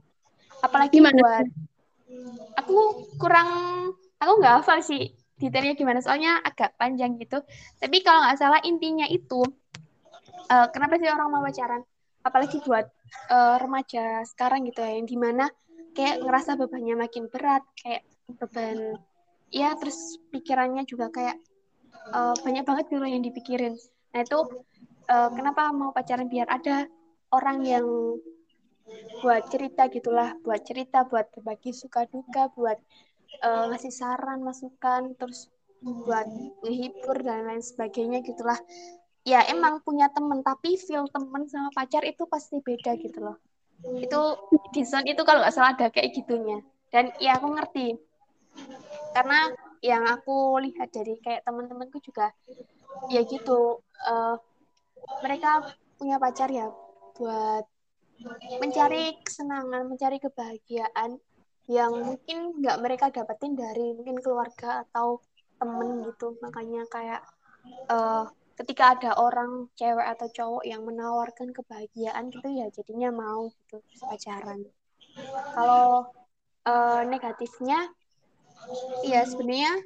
Apalagi 0.64 1.04
Gimana? 1.04 1.20
buat 1.20 1.46
aku 2.56 2.78
kurang 3.20 3.50
aku 4.16 4.32
nggak 4.40 4.64
hafal 4.64 4.80
sih 4.80 5.12
detailnya 5.36 5.76
gimana 5.76 6.00
soalnya 6.00 6.40
agak 6.40 6.80
panjang 6.80 7.20
gitu. 7.20 7.44
Tapi 7.76 8.00
kalau 8.00 8.24
nggak 8.24 8.40
salah 8.40 8.64
intinya 8.64 9.04
itu 9.12 9.44
uh, 10.48 10.68
kenapa 10.72 10.96
sih 10.96 11.12
orang 11.12 11.28
mau 11.28 11.44
pacaran? 11.44 11.84
Apalagi 12.26 12.58
buat 12.64 12.88
uh, 13.30 13.60
remaja 13.62 14.24
sekarang 14.26 14.66
gitu 14.66 14.82
ya, 14.82 14.98
yang 14.98 15.06
di 15.06 15.18
mana 15.20 15.46
kayak 15.94 16.26
ngerasa 16.26 16.58
bebannya 16.58 16.96
makin 16.98 17.30
berat, 17.30 17.62
kayak 17.78 18.02
beban, 18.42 18.98
ya 19.54 19.78
terus 19.78 20.18
pikirannya 20.34 20.84
juga 20.90 21.14
kayak 21.14 21.38
uh, 22.12 22.34
banyak 22.42 22.66
banget 22.66 22.86
dulu 22.90 23.06
yang 23.06 23.22
dipikirin. 23.22 23.78
Nah 24.16 24.22
itu 24.26 24.40
uh, 25.10 25.30
kenapa 25.34 25.70
mau 25.72 25.92
pacaran? 25.94 26.30
Biar 26.30 26.48
ada 26.50 26.90
orang 27.34 27.66
yang 27.66 27.86
buat 29.22 29.50
cerita 29.50 29.90
gitulah, 29.90 30.38
buat 30.46 30.62
cerita, 30.62 31.06
buat 31.10 31.30
berbagi 31.34 31.74
suka 31.74 32.06
duka, 32.06 32.54
buat 32.54 32.78
uh, 33.42 33.74
ngasih 33.74 33.94
saran, 33.94 34.46
masukan, 34.46 35.18
terus 35.18 35.50
buat 35.82 36.26
menghibur 36.62 37.18
dan 37.22 37.50
lain 37.50 37.62
sebagainya 37.62 38.22
gitulah. 38.26 38.58
Ya 39.26 39.42
emang 39.50 39.82
punya 39.82 40.06
temen 40.14 40.46
tapi 40.46 40.78
feel 40.78 41.10
temen 41.10 41.50
sama 41.50 41.74
pacar 41.74 42.06
itu 42.06 42.30
pasti 42.30 42.62
beda 42.62 42.94
gitu 43.02 43.26
loh. 43.26 43.38
Itu 43.98 44.38
di 44.70 44.86
zone 44.86 45.18
itu 45.18 45.26
kalau 45.26 45.42
nggak 45.42 45.54
salah 45.54 45.74
ada 45.74 45.90
kayak 45.90 46.14
gitunya. 46.14 46.62
Dan 46.94 47.10
ya 47.18 47.42
aku 47.42 47.58
ngerti. 47.58 47.98
Karena 49.18 49.50
yang 49.82 50.06
aku 50.06 50.62
lihat 50.62 50.94
dari 50.94 51.18
kayak 51.22 51.46
teman-temanku 51.46 52.02
juga 52.02 52.32
ya 53.12 53.22
gitu 53.28 53.82
uh, 54.08 54.36
mereka 55.24 55.64
punya 55.96 56.20
pacar 56.20 56.50
ya 56.52 56.68
buat 57.16 57.66
mencari 58.60 59.16
kesenangan 59.24 59.92
mencari 59.92 60.18
kebahagiaan 60.24 61.20
yang 61.66 61.92
mungkin 61.94 62.62
nggak 62.62 62.78
mereka 62.80 63.06
dapetin 63.10 63.58
dari 63.58 63.92
mungkin 63.98 64.22
keluarga 64.22 64.86
atau 64.88 65.20
temen 65.58 66.06
gitu. 66.06 66.38
Makanya 66.40 66.86
kayak 66.88 67.22
uh, 67.90 68.30
ketika 68.56 68.96
ada 68.96 69.12
orang 69.20 69.68
cewek 69.76 70.08
atau 70.16 70.28
cowok 70.32 70.64
yang 70.64 70.86
menawarkan 70.86 71.52
kebahagiaan 71.52 72.32
gitu 72.32 72.48
ya 72.54 72.70
jadinya 72.72 73.10
mau 73.12 73.50
gitu 73.52 73.82
pacaran. 74.00 74.64
Kalau 75.56 76.12
uh, 76.68 77.02
negatifnya 77.08 77.90
ya 79.04 79.26
sebenarnya 79.28 79.84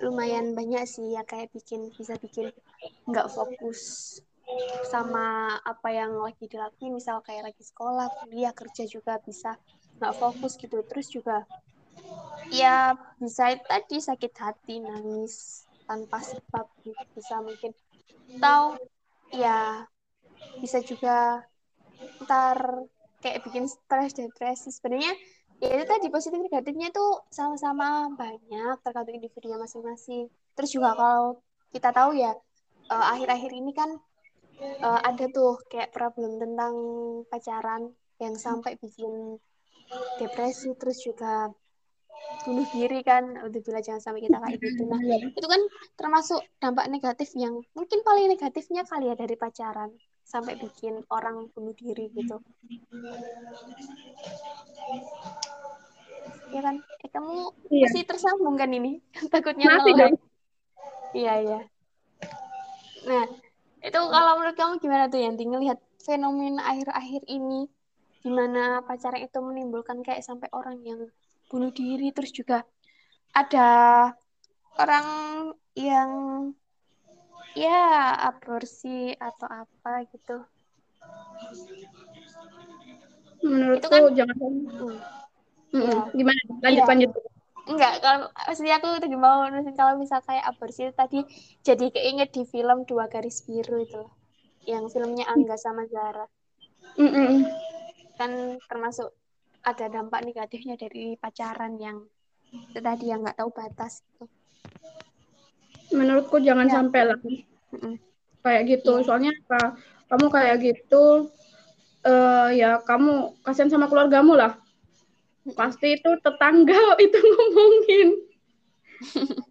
lumayan 0.00 0.52
banyak 0.54 0.84
sih 0.86 1.16
ya 1.16 1.26
kayak 1.26 1.50
bikin 1.52 1.90
bisa 1.96 2.14
bikin 2.20 2.52
nggak 3.08 3.28
fokus 3.32 3.80
sama 4.90 5.56
apa 5.62 5.88
yang 5.94 6.18
lagi 6.18 6.50
dilakukan 6.50 6.90
misal 6.90 7.22
kayak 7.22 7.52
lagi 7.52 7.62
sekolah 7.62 8.10
kuliah 8.24 8.50
kerja 8.50 8.82
juga 8.90 9.22
bisa 9.22 9.54
nggak 10.02 10.16
fokus 10.18 10.58
gitu. 10.58 10.82
Terus 10.86 11.06
juga 11.12 11.46
ya 12.50 12.98
bisa 13.22 13.54
tadi 13.62 14.02
sakit 14.02 14.32
hati 14.34 14.82
nangis 14.82 15.66
tanpa 15.86 16.18
sebab 16.22 16.66
gitu. 16.82 17.02
bisa 17.14 17.38
mungkin 17.42 17.70
atau 18.38 18.78
ya 19.30 19.86
bisa 20.58 20.82
juga 20.82 21.44
ntar 22.24 22.58
kayak 23.22 23.44
bikin 23.46 23.68
stres 23.68 24.16
depresi. 24.16 24.72
Sebenarnya 24.72 25.12
ya 25.60 25.76
itu 25.76 25.84
tadi 25.84 26.06
positif 26.08 26.40
negatifnya 26.40 26.88
itu 26.88 27.06
sama-sama 27.28 28.08
banyak 28.16 28.80
tergantung 28.82 29.14
individunya 29.20 29.60
masing-masing. 29.60 30.26
Terus 30.56 30.70
juga 30.72 30.96
kalau 30.96 31.38
kita 31.70 31.92
tahu 31.94 32.16
ya 32.16 32.32
uh, 32.90 33.06
akhir-akhir 33.14 33.52
ini 33.54 33.72
kan 33.72 33.90
uh, 34.82 35.00
ada 35.06 35.30
tuh 35.30 35.62
kayak 35.70 35.94
problem 35.94 36.36
tentang 36.42 36.74
pacaran 37.30 37.94
yang 38.20 38.34
sampai 38.36 38.76
bikin 38.76 39.38
depresi 40.20 40.76
terus 40.76 41.00
juga 41.00 41.48
bunuh 42.44 42.66
diri 42.74 43.00
kan. 43.00 43.40
Udah 43.46 43.60
bila 43.62 43.80
jangan 43.80 44.02
sampai 44.02 44.26
kita 44.26 44.36
kayak 44.36 44.58
gitu. 44.60 44.82
Nah 44.84 45.00
itu 45.00 45.46
kan 45.46 45.62
termasuk 45.96 46.40
dampak 46.60 46.90
negatif 46.90 47.32
yang 47.38 47.62
mungkin 47.72 48.04
paling 48.04 48.28
negatifnya 48.28 48.84
kali 48.84 49.08
ya 49.08 49.16
dari 49.16 49.38
pacaran 49.38 49.94
sampai 50.26 50.54
bikin 50.60 51.00
orang 51.10 51.48
bunuh 51.56 51.74
diri 51.74 52.12
gitu. 52.12 52.36
Ya 56.50 56.60
kan? 56.66 56.76
Eh, 57.02 57.10
kamu 57.10 57.54
iya. 57.70 57.86
masih 57.86 58.02
tersambung 58.06 58.54
kan 58.58 58.70
ini? 58.70 58.98
Takutnya 59.32 59.66
masih 59.80 59.92
dong. 59.96 60.14
Iya 61.10 61.34
iya 61.42 61.60
nah 63.08 63.24
itu 63.80 63.96
kalau 63.96 64.32
menurut 64.36 64.56
kamu 64.56 64.74
gimana 64.80 65.04
tuh 65.08 65.20
yang 65.24 65.34
tinggal 65.40 65.60
lihat 65.60 65.80
fenomena 66.04 66.60
akhir-akhir 66.68 67.22
ini 67.28 67.68
gimana 68.20 68.84
pacaran 68.84 69.24
itu 69.24 69.38
menimbulkan 69.40 70.04
kayak 70.04 70.20
sampai 70.20 70.52
orang 70.52 70.76
yang 70.84 71.08
bunuh 71.48 71.72
diri 71.72 72.12
terus 72.12 72.30
juga 72.36 72.68
ada 73.32 74.12
orang 74.76 75.06
yang 75.72 76.10
ya 77.56 78.14
aborsi 78.30 79.16
atau 79.16 79.48
apa 79.48 80.04
gitu 80.12 80.44
menurutku 83.40 83.88
itu 83.88 83.88
kan, 83.88 84.14
jangan 84.14 84.36
hmm. 84.36 84.96
Hmm, 85.70 85.86
ya. 85.86 86.00
gimana 86.12 86.40
lanjut 86.60 86.82
ya. 86.84 86.88
lanjut 86.90 87.10
enggak 87.70 88.02
kalau 88.02 88.26
maksudnya 88.34 88.82
aku 88.82 88.98
tadi 88.98 89.16
mau 89.16 89.46
nulisin 89.46 89.78
kalau 89.78 89.94
misal 89.94 90.18
kayak 90.26 90.42
aborsi 90.50 90.90
tadi 90.90 91.22
jadi 91.62 91.86
keinget 91.94 92.34
di 92.34 92.42
film 92.44 92.82
dua 92.84 93.06
garis 93.06 93.46
biru 93.46 93.78
itu 93.78 94.02
yang 94.66 94.90
filmnya 94.90 95.30
Angga 95.30 95.54
sama 95.54 95.86
Zara 95.86 96.26
mm 96.98 97.10
-mm. 97.10 97.32
kan 98.18 98.58
termasuk 98.66 99.14
ada 99.64 99.86
dampak 99.92 100.24
negatifnya 100.24 100.76
dari 100.76 101.16
pacaran 101.20 101.76
yang 101.76 102.04
itu 102.50 102.78
tadi 102.82 103.04
yang 103.12 103.22
nggak 103.22 103.38
tahu 103.38 103.50
batas 103.54 104.02
itu. 104.02 104.24
Menurutku 105.94 106.42
jangan 106.42 106.66
ya. 106.66 106.72
sampai 106.80 107.00
lah 107.06 107.18
mm 107.20 107.96
kayak 108.40 108.62
gitu. 108.72 108.92
Ya. 109.00 109.04
Soalnya 109.04 109.32
apa? 109.44 109.76
Kamu 110.08 110.26
kayak 110.32 110.56
gitu, 110.64 111.28
uh, 112.08 112.48
ya 112.50 112.80
kamu 112.82 113.36
kasihan 113.44 113.68
sama 113.68 113.86
keluargamu 113.86 114.32
lah. 114.32 114.56
Pasti 115.56 115.96
itu 115.96 116.10
tetangga 116.20 116.78
itu 117.04 117.18
ngomongin, 117.18 118.08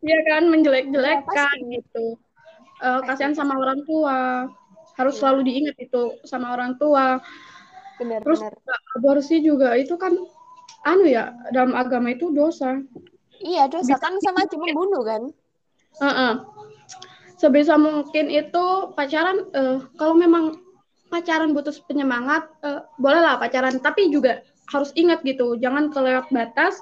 ya 0.06 0.20
kan 0.30 0.44
menjelek-jelekan 0.48 1.58
ya, 1.66 1.82
gitu. 1.82 2.16
Uh, 2.80 3.02
kasihan 3.04 3.34
sama 3.36 3.58
orang 3.58 3.82
tua. 3.84 4.48
Harus 5.00 5.16
ya. 5.16 5.20
selalu 5.24 5.42
diingat 5.48 5.76
itu 5.80 6.20
sama 6.28 6.54
orang 6.54 6.76
tua 6.76 7.24
benar, 8.00 8.20
terus 8.24 8.40
benar. 8.40 8.80
aborsi 8.96 9.44
juga 9.44 9.76
itu 9.76 10.00
kan 10.00 10.16
anu 10.88 11.04
ya 11.06 11.36
dalam 11.52 11.76
agama 11.76 12.16
itu 12.16 12.32
dosa 12.32 12.80
iya 13.44 13.68
dosa 13.68 14.00
Bisa, 14.00 14.00
kan 14.00 14.16
sama 14.24 14.48
aja 14.48 14.56
membunuh 14.56 15.04
kan 15.04 15.22
uh 16.00 16.08
-uh. 16.08 16.34
sebisa 17.36 17.76
mungkin 17.76 18.32
itu 18.32 18.66
pacaran 18.96 19.44
uh, 19.52 19.84
kalau 20.00 20.16
memang 20.16 20.56
pacaran 21.12 21.52
butuh 21.52 21.76
penyemangat 21.92 22.48
uh, 22.64 22.88
bolehlah 22.96 23.36
pacaran 23.36 23.76
tapi 23.84 24.08
juga 24.08 24.40
harus 24.70 24.94
ingat 24.94 25.26
gitu. 25.26 25.58
Jangan 25.58 25.90
kelewat 25.90 26.30
batas 26.30 26.80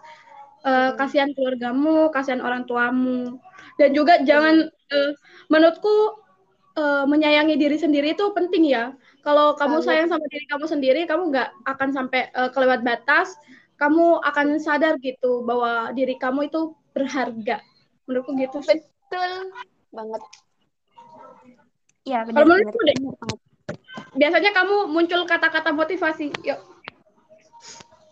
uh, 0.68 0.92
kasihan 1.00 1.32
keluargamu 1.34 2.12
kasihan 2.12 2.44
orang 2.44 2.68
tuamu. 2.68 3.40
Dan 3.80 3.96
juga 3.96 4.20
hmm. 4.20 4.26
jangan 4.28 4.56
uh, 4.68 5.12
menurutku 5.48 5.96
uh, 6.76 7.06
menyayangi 7.08 7.56
diri 7.56 7.78
sendiri 7.80 8.14
itu 8.14 8.26
penting 8.36 8.68
ya. 8.68 8.94
Kalau 9.24 9.60
kamu 9.60 9.84
sayang 9.84 10.08
sama 10.08 10.24
diri 10.32 10.46
kamu 10.48 10.66
sendiri 10.72 11.02
kamu 11.04 11.36
nggak 11.36 11.50
akan 11.68 11.90
sampai 11.96 12.32
uh, 12.36 12.52
kelewat 12.52 12.84
batas. 12.84 13.36
Kamu 13.78 14.26
akan 14.26 14.58
sadar 14.58 14.98
gitu 15.06 15.46
bahwa 15.46 15.94
diri 15.94 16.18
kamu 16.18 16.50
itu 16.50 16.74
berharga. 16.98 17.62
Menurutku 18.10 18.34
gitu 18.34 18.58
sih. 18.66 18.82
Betul 18.82 19.54
banget. 19.94 20.22
Iya 22.08 22.20
benar 22.26 22.36
Kalau 22.42 22.46
benar. 22.48 22.58
menurutku 22.66 22.82
deh. 22.88 22.98
biasanya 24.18 24.56
kamu 24.56 24.90
muncul 24.90 25.22
kata-kata 25.30 25.70
motivasi. 25.76 26.34
Yuk 26.42 26.77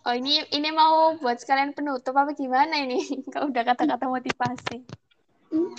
Oh 0.06 0.14
ini 0.14 0.46
ini 0.54 0.70
mau 0.70 1.18
buat 1.18 1.42
sekalian 1.42 1.74
penutup 1.74 2.14
apa 2.14 2.38
gimana 2.38 2.78
ini? 2.78 3.02
Kalau 3.34 3.50
udah 3.50 3.64
kata-kata 3.66 4.06
motivasi. 4.06 4.78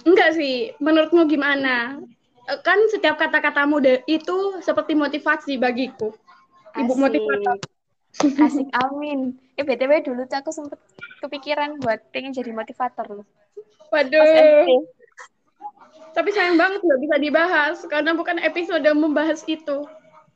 enggak 0.06 0.30
sih 0.38 0.72
menurutmu 0.80 1.28
gimana 1.28 2.00
Eh, 2.46 2.58
kan 2.62 2.78
setiap 2.94 3.18
kata-katamu 3.18 3.82
itu 4.06 4.36
seperti 4.62 4.94
motivasi 4.94 5.58
bagiku 5.58 6.14
ibu 6.78 6.92
Asik. 6.94 7.02
motivator 7.02 7.56
Asik 8.38 8.68
amin. 8.70 9.34
Eh 9.58 9.66
BTW 9.66 10.06
dulu 10.06 10.22
tuh 10.30 10.38
aku 10.38 10.54
sempet 10.54 10.78
kepikiran 11.18 11.82
buat 11.82 12.06
pengen 12.14 12.30
jadi 12.30 12.54
motivator 12.54 13.20
loh. 13.20 13.26
Waduh 13.90 14.22
tapi 16.16 16.32
sayang 16.32 16.56
banget 16.56 16.80
nggak 16.80 17.00
bisa 17.02 17.16
dibahas 17.20 17.76
karena 17.92 18.16
bukan 18.16 18.40
episode 18.40 18.88
membahas 18.96 19.42
itu 19.44 19.84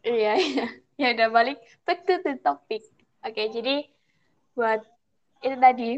Iya, 0.05 0.33
iya. 0.37 0.66
Ya 1.00 1.16
udah 1.16 1.29
balik 1.33 1.57
back 1.88 2.05
to 2.05 2.20
the 2.20 2.37
topic. 2.42 2.85
Oke, 3.21 3.53
jadi 3.53 3.85
buat 4.57 4.81
itu 5.45 5.57
tadi. 5.61 5.91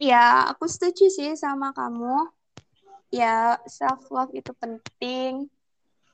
Ya, 0.00 0.48
aku 0.52 0.64
setuju 0.68 1.08
sih 1.08 1.32
sama 1.36 1.72
kamu. 1.72 2.28
Ya, 3.12 3.60
self 3.68 4.08
love 4.12 4.32
itu 4.32 4.52
penting. 4.56 5.48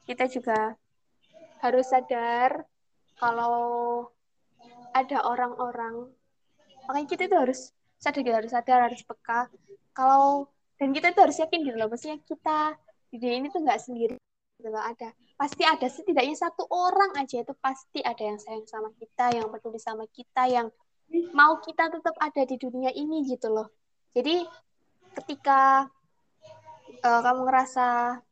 Kita 0.06 0.26
juga 0.26 0.74
harus 1.62 1.86
sadar 1.86 2.66
kalau 3.14 4.10
ada 4.92 5.18
orang-orang 5.24 6.10
makanya 6.84 7.08
kita 7.08 7.22
itu 7.30 7.36
harus 7.38 7.60
sadar 8.02 8.42
harus 8.42 8.50
sadar 8.50 8.78
harus 8.90 9.00
peka 9.06 9.46
kalau 9.94 10.50
dan 10.76 10.90
kita 10.90 11.14
itu 11.14 11.20
harus 11.22 11.38
yakin 11.38 11.62
gitu 11.62 11.76
loh 11.78 11.88
maksudnya 11.88 12.18
kita 12.26 12.76
di 13.14 13.16
dunia 13.22 13.36
ini 13.40 13.48
tuh 13.48 13.60
nggak 13.62 13.80
sendiri 13.80 14.16
gitu 14.58 14.68
loh 14.68 14.82
ada 14.82 15.14
pasti 15.42 15.66
ada. 15.66 15.90
Setidaknya 15.90 16.38
satu 16.38 16.70
orang 16.70 17.18
aja 17.18 17.42
itu 17.42 17.50
pasti 17.58 17.98
ada 17.98 18.22
yang 18.22 18.38
sayang 18.38 18.62
sama 18.70 18.94
kita 18.94 19.34
yang 19.34 19.50
peduli 19.50 19.82
sama 19.82 20.06
kita 20.14 20.46
yang 20.46 20.70
mau 21.34 21.58
kita 21.58 21.90
tetap 21.90 22.14
ada 22.22 22.46
di 22.46 22.54
dunia 22.62 22.94
ini 22.94 23.26
gitu 23.26 23.50
loh. 23.50 23.66
Jadi 24.14 24.46
ketika 25.18 25.90
eh, 27.02 27.20
kamu 27.26 27.42
ngerasa 27.42 28.22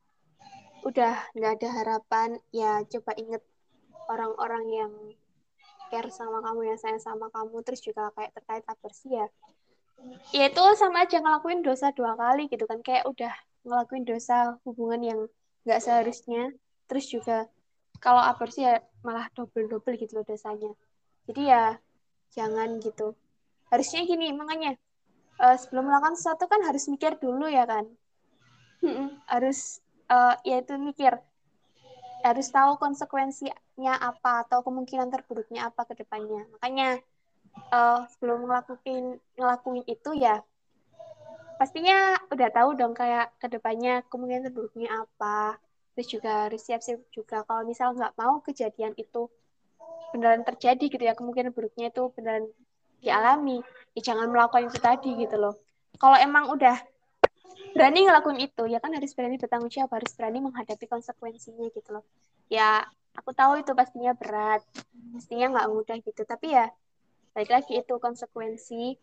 udah 0.87 1.15
nggak 1.35 1.53
ada 1.59 1.69
harapan 1.83 2.29
ya 2.55 2.81
coba 2.87 3.13
inget 3.19 3.43
orang-orang 4.07 4.65
yang 4.71 4.93
care 5.91 6.09
sama 6.15 6.39
kamu 6.47 6.73
yang 6.73 6.79
sayang 6.79 7.03
sama 7.03 7.27
kamu 7.35 7.61
terus 7.67 7.83
juga 7.83 8.15
kayak 8.15 8.39
terkait 8.39 8.63
aborsi 8.71 9.19
ya. 9.19 9.27
Ya 10.31 10.47
itu 10.47 10.65
sama 10.79 11.05
aja 11.05 11.19
ngelakuin 11.19 11.67
dosa 11.67 11.91
dua 11.91 12.15
kali 12.15 12.47
gitu 12.47 12.71
kan. 12.71 12.79
Kayak 12.87 13.11
udah 13.11 13.35
ngelakuin 13.67 14.07
dosa 14.07 14.63
hubungan 14.63 15.03
yang 15.03 15.21
nggak 15.67 15.83
seharusnya 15.83 16.55
terus 16.91 17.07
juga 17.07 17.47
kalau 18.03 18.19
aborsi 18.19 18.67
ya 18.67 18.83
malah 19.07 19.31
double 19.39 19.71
double 19.71 19.95
gitu 19.95 20.19
loh 20.19 20.27
dosanya 20.27 20.75
jadi 21.31 21.43
ya 21.47 21.65
jangan 22.35 22.83
gitu 22.83 23.15
harusnya 23.71 24.03
gini 24.03 24.35
makanya 24.35 24.75
eh, 25.39 25.57
sebelum 25.57 25.87
melakukan 25.87 26.19
sesuatu 26.19 26.51
kan 26.51 26.67
harus 26.67 26.91
mikir 26.91 27.15
dulu 27.23 27.47
ya 27.47 27.63
kan 27.63 27.87
harus 29.31 29.79
eh, 30.11 30.35
ya 30.43 30.57
itu 30.59 30.75
mikir 30.75 31.15
harus 32.21 32.53
tahu 32.53 32.77
konsekuensinya 32.77 33.95
apa 33.97 34.45
atau 34.45 34.61
kemungkinan 34.61 35.09
terburuknya 35.09 35.73
apa 35.73 35.89
ke 35.89 36.05
depannya. 36.05 36.45
Makanya 36.57 37.01
eh, 37.73 38.01
sebelum 38.17 38.45
ngelakuin 38.45 39.17
ngelakuin 39.41 39.85
itu 39.89 40.11
ya 40.21 40.45
pastinya 41.61 42.17
udah 42.33 42.49
tahu 42.53 42.73
dong 42.73 42.97
kayak 42.97 43.37
ke 43.37 43.49
depannya 43.53 44.05
kemungkinan 44.09 44.49
terburuknya 44.53 44.89
apa. 45.05 45.61
Terus 45.97 46.09
juga 46.09 46.31
harus 46.49 46.61
siap-siap 46.63 47.01
juga 47.11 47.43
kalau 47.45 47.67
misal 47.67 47.93
nggak 47.95 48.15
mau 48.17 48.39
kejadian 48.45 48.95
itu 48.95 49.27
beneran 50.11 50.43
terjadi 50.43 50.85
gitu 50.91 51.03
ya 51.03 51.15
kemungkinan 51.15 51.55
buruknya 51.55 51.91
itu 51.91 52.11
beneran 52.15 52.51
dialami. 53.03 53.63
Ya 53.95 54.01
jangan 54.13 54.31
melakukan 54.31 54.71
itu 54.71 54.79
tadi 54.79 55.11
gitu 55.19 55.37
loh. 55.39 55.55
Kalau 55.99 56.17
emang 56.17 56.51
udah 56.55 56.79
berani 57.75 58.07
ngelakuin 58.07 58.41
itu 58.43 58.63
ya 58.67 58.79
kan 58.83 58.91
harus 58.95 59.15
berani 59.15 59.37
bertanggung 59.39 59.71
jawab 59.71 60.03
harus 60.03 60.11
berani 60.19 60.43
menghadapi 60.43 60.91
konsekuensinya 60.91 61.71
gitu 61.71 61.91
loh 61.95 62.05
ya 62.51 62.83
aku 63.15 63.31
tahu 63.31 63.63
itu 63.63 63.71
pastinya 63.75 64.13
berat 64.15 64.63
pastinya 65.15 65.55
nggak 65.55 65.69
mudah 65.71 65.97
gitu 66.03 66.23
tapi 66.27 66.55
ya 66.55 66.67
balik 67.31 67.51
lagi 67.51 67.79
itu 67.79 67.95
konsekuensi 68.03 68.99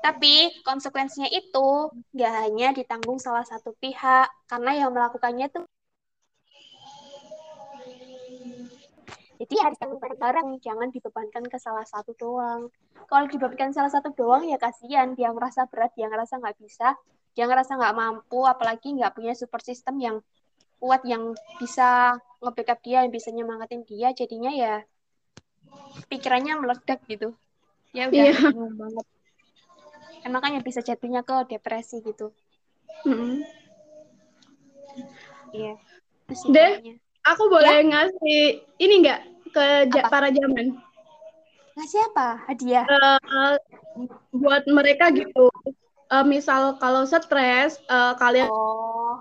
tapi 0.00 0.50
konsekuensinya 0.66 1.28
itu 1.30 1.92
nggak 2.16 2.34
hanya 2.46 2.68
ditanggung 2.74 3.20
salah 3.20 3.46
satu 3.46 3.76
pihak 3.78 4.26
karena 4.48 4.86
yang 4.86 4.90
melakukannya 4.90 5.46
tuh 5.52 5.64
jadi 9.40 9.54
harus 9.64 9.80
tanggung 9.80 9.96
bareng-bareng 10.04 10.60
jangan 10.60 10.92
dibebankan 10.92 11.48
ke 11.48 11.56
salah 11.56 11.84
satu 11.88 12.12
doang 12.14 12.68
kalau 13.08 13.24
dibebankan 13.24 13.72
salah 13.72 13.88
satu 13.88 14.12
doang 14.12 14.44
ya 14.44 14.60
kasihan 14.60 15.16
dia 15.16 15.32
merasa 15.32 15.64
berat 15.64 15.96
dia 15.96 16.12
ngerasa 16.12 16.36
nggak 16.36 16.56
bisa 16.60 16.92
dia 17.32 17.48
ngerasa 17.48 17.80
nggak 17.80 17.96
mampu 17.96 18.44
apalagi 18.44 18.92
nggak 19.00 19.16
punya 19.16 19.32
support 19.32 19.64
system 19.64 19.96
yang 19.96 20.16
kuat 20.76 21.00
yang 21.08 21.32
bisa 21.56 22.20
nge-backup 22.44 22.80
dia 22.84 23.04
yang 23.04 23.12
bisa 23.12 23.32
nyemangatin 23.32 23.84
dia 23.88 24.12
jadinya 24.12 24.52
ya 24.52 24.74
pikirannya 26.12 26.54
meledak 26.60 27.00
gitu 27.08 27.32
ya 27.96 28.08
udah 28.12 28.24
Iya. 28.28 28.32
bingung 28.44 28.76
banget 28.76 29.06
Eh, 30.20 30.28
makanya 30.28 30.60
bisa 30.60 30.84
jatuhnya 30.84 31.24
ke 31.24 31.48
depresi 31.48 32.04
gitu 32.04 32.36
Mm-mm. 33.08 33.40
iya 35.56 35.80
Itu 36.28 36.34
sih 36.36 36.48
Deh. 36.52 37.00
Aku 37.26 37.42
boleh 37.52 37.76
ngasih 37.86 38.40
ini 38.80 38.94
nggak 39.04 39.20
ke 39.50 39.64
ja- 39.90 40.06
Apa? 40.06 40.08
para 40.12 40.28
zaman 40.32 40.66
ngasih 41.76 42.00
apa 42.12 42.26
hadiah 42.50 42.84
Eh, 42.86 43.54
buat 44.34 44.64
mereka 44.70 45.10
gitu 45.12 45.48
Eh, 46.10 46.26
misal 46.26 46.74
kalau 46.82 47.06
stres 47.06 47.78
eh, 47.86 48.12
kalian 48.18 48.50
oh 48.50 49.14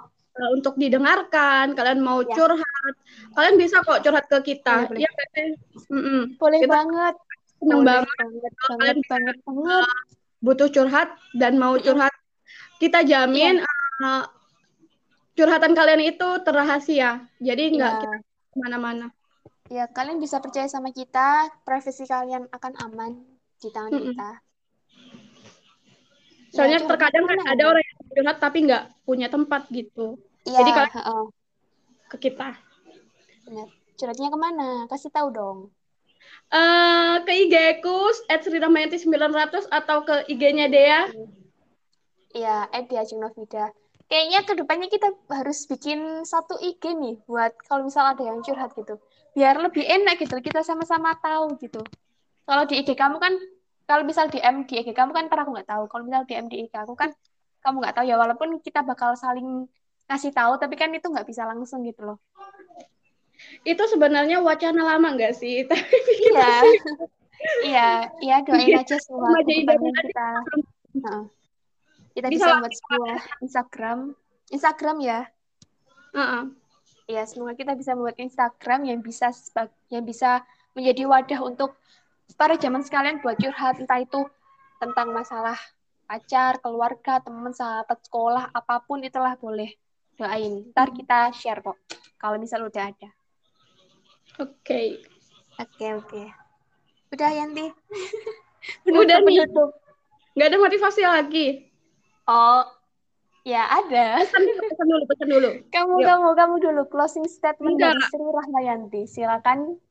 untuk 0.56 0.80
didengarkan 0.80 1.76
kalian 1.78 2.00
mau 2.00 2.24
Ya. 2.26 2.34
curhat 2.34 2.94
kalian 3.36 3.56
bisa 3.60 3.84
kok 3.84 4.02
curhat 4.02 4.26
ke 4.26 4.56
kita 4.56 4.88
Boleh, 4.88 4.90
boleh. 4.90 5.00
Iya 5.04 5.10
kan, 5.14 5.28
Teh? 5.36 5.50
Mm-mm. 5.94 6.20
boleh 6.40 6.60
Kita 6.64 6.74
banget 6.74 7.16
seneng 7.60 7.78
boleh 7.78 7.86
banget 7.92 8.16
banget 8.18 8.42
banget 8.42 8.54
kalian 8.64 8.98
banget 9.06 9.38
banget 9.46 9.86
butuh 10.40 10.70
curhat 10.72 11.10
dan 11.36 11.54
mau 11.60 11.76
curhat 11.78 12.14
kita 12.80 13.04
jamin 13.04 13.60
Iya. 13.60 13.68
eh, 14.02 14.24
curhatan 15.40 15.72
kalian 15.72 16.04
itu 16.04 16.28
terrahasia 16.44 17.24
jadi 17.40 17.64
nggak 17.72 17.94
ya 17.96 18.04
ke 18.04 18.58
mana-mana 18.60 19.08
ya 19.72 19.86
kalian 19.88 20.20
bisa 20.20 20.44
percaya 20.44 20.68
sama 20.68 20.92
kita 20.92 21.48
privasi 21.64 22.04
kalian 22.04 22.44
akan 22.52 22.74
aman 22.84 23.12
di 23.56 23.70
tangan 23.72 23.92
Mm-mm. 23.96 24.12
kita 24.12 24.30
soalnya 26.50 26.82
Ya, 26.82 26.88
terkadang 26.90 27.24
kan 27.24 27.40
ada 27.46 27.64
ya? 27.64 27.70
orang 27.70 27.84
yang 27.86 27.98
curhat 28.10 28.38
tapi 28.42 28.58
nggak 28.68 28.84
punya 29.08 29.28
tempat 29.30 29.70
gitu 29.72 30.18
Iya, 30.44 30.60
Jadi 30.60 30.72
kalian- 30.74 30.96
heeh, 30.98 31.24
ke 32.10 32.18
kita 32.18 32.50
benar. 33.46 33.68
Curhatnya 34.00 34.30
ke 34.34 34.40
mana? 34.40 34.70
Kasih 34.90 35.12
tahu 35.14 35.30
dong. 35.30 35.58
eh 36.50 37.14
ke 37.22 37.32
IG 37.46 37.56
ku 37.86 38.10
@sriramayanti900 38.26 39.70
atau 39.70 40.02
ke 40.02 40.26
IG-nya 40.26 40.66
Dea 40.68 41.06
Iya, 42.34 42.66
Edi 42.74 42.96
Ajeng 42.98 43.22
Novida. 43.22 43.70
Kayaknya 44.10 44.40
ke 44.48 44.54
depannya 44.58 44.88
kita 44.90 45.08
harus 45.30 45.70
bikin 45.70 46.26
satu 46.26 46.58
IG 46.58 46.84
nih 46.98 47.16
buat 47.30 47.54
kalau 47.70 47.86
misal 47.86 48.10
ada 48.10 48.24
yang 48.26 48.42
curhat 48.42 48.74
gitu. 48.74 48.98
Biar 49.38 49.56
lebih 49.62 49.86
enak 49.86 50.18
gitu, 50.18 50.36
kita 50.42 50.66
sama-sama 50.66 51.14
tahu 51.22 51.56
gitu. 51.62 51.82
Kalau 52.50 52.64
di 52.66 52.82
IG 52.82 52.98
kamu 52.98 53.18
kan, 53.22 53.34
kalau 53.86 54.04
misal 54.10 54.26
DM 54.34 54.66
di 54.66 54.82
IG 54.82 54.90
kamu 54.98 55.12
kan 55.14 55.24
ntar 55.30 55.46
aku 55.46 55.54
nggak 55.54 55.70
tahu. 55.70 55.84
Kalau 55.92 56.04
misal 56.10 56.26
DM 56.26 56.46
di 56.50 56.66
IG 56.66 56.74
aku 56.74 56.94
kan 56.98 57.14
kamu 57.62 57.76
nggak 57.86 57.96
tahu 58.02 58.06
ya. 58.10 58.16
Walaupun 58.18 58.50
kita 58.66 58.82
bakal 58.82 59.14
saling 59.14 59.70
ngasih 60.10 60.34
tahu, 60.34 60.58
tapi 60.58 60.74
kan 60.74 60.90
itu 60.90 61.06
nggak 61.06 61.28
bisa 61.30 61.46
langsung 61.46 61.86
gitu 61.86 62.02
loh. 62.10 62.18
itu 63.64 63.84
sebenarnya 63.88 64.44
wacana 64.44 64.82
lama 64.84 65.16
nggak 65.16 65.32
sih 65.32 65.64
tapi 65.70 65.96
Iya, 66.28 66.60
iya, 67.64 67.88
iya 68.20 68.36
doain 68.44 68.76
aja 68.76 68.96
semua 69.00 69.32
kita. 69.48 70.30
Kita 72.20 72.28
Bisa 72.28 72.44
bisa 72.44 72.60
buat 72.60 72.74
sebuah 72.76 73.18
Instagram, 73.40 74.00
Instagram 74.52 74.98
ya. 75.00 75.20
Heeh. 76.12 76.44
Ya, 77.08 77.24
semoga 77.24 77.56
kita 77.56 77.80
bisa 77.80 77.96
membuat 77.96 78.20
Instagram 78.20 78.86
yang 78.86 79.00
bisa 79.00 79.32
yang 79.88 80.04
bisa 80.04 80.44
menjadi 80.76 81.08
wadah 81.08 81.40
untuk 81.48 81.80
para 82.36 82.60
zaman 82.60 82.84
sekalian 82.84 83.24
buat 83.24 83.40
curhat 83.40 83.80
entah 83.80 84.04
itu 84.04 84.28
tentang 84.84 85.16
masalah 85.16 85.56
pacar, 86.10 86.60
keluarga, 86.60 87.24
teman, 87.24 87.56
sahabat, 87.56 88.04
sekolah, 88.04 88.52
apa 88.52 88.84
pun 88.84 89.00
itulah 89.00 89.40
boleh. 89.40 89.80
Doain. 90.20 90.68
Ntar 90.76 90.92
kita 90.92 91.32
share 91.32 91.64
kok. 91.64 91.80
Kalau 92.20 92.36
misal 92.36 92.68
udah 92.68 92.92
ada. 92.92 93.10
Oke. 94.44 95.00
Oke, 95.56 95.86
oke. 95.96 96.24
Udah 97.16 97.30
Yanti. 97.32 97.72
Udah 98.92 99.24
penutup. 99.24 99.72
Nggak 100.36 100.48
ada 100.52 100.58
motivasi 100.60 101.02
lagi. 101.08 101.69
Oh, 102.30 102.62
ya 103.42 103.66
ada. 103.66 104.22
Pesan, 104.22 104.46
pesan 104.46 104.86
dulu, 104.86 105.04
pesan 105.10 105.28
dulu. 105.34 105.50
Kamu, 105.74 105.94
Yuk. 105.98 106.06
kamu, 106.06 106.28
kamu 106.38 106.56
dulu 106.62 106.82
closing 106.94 107.26
statement 107.26 107.82
Enggak. 107.82 107.98
dari 107.98 108.02
Sri 108.06 108.28
Rahmayanti. 108.30 109.02
Silakan. 109.10 109.82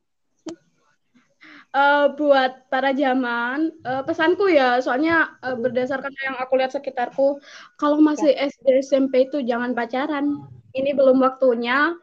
Eh, 1.69 2.05
buat 2.17 2.65
para 2.73 2.95
zaman, 2.97 3.69
eh, 3.85 4.01
pesanku 4.01 4.49
ya, 4.49 4.81
soalnya 4.81 5.37
eh, 5.43 5.53
berdasarkan 5.53 6.09
yang 6.25 6.35
aku 6.41 6.57
lihat 6.57 6.73
sekitarku, 6.73 7.37
kalau 7.77 8.01
masih 8.01 8.33
SD 8.33 8.81
SMP 8.81 9.29
itu 9.29 9.43
jangan 9.45 9.77
pacaran. 9.77 10.49
Ini 10.73 10.97
belum 10.97 11.21
waktunya. 11.21 11.93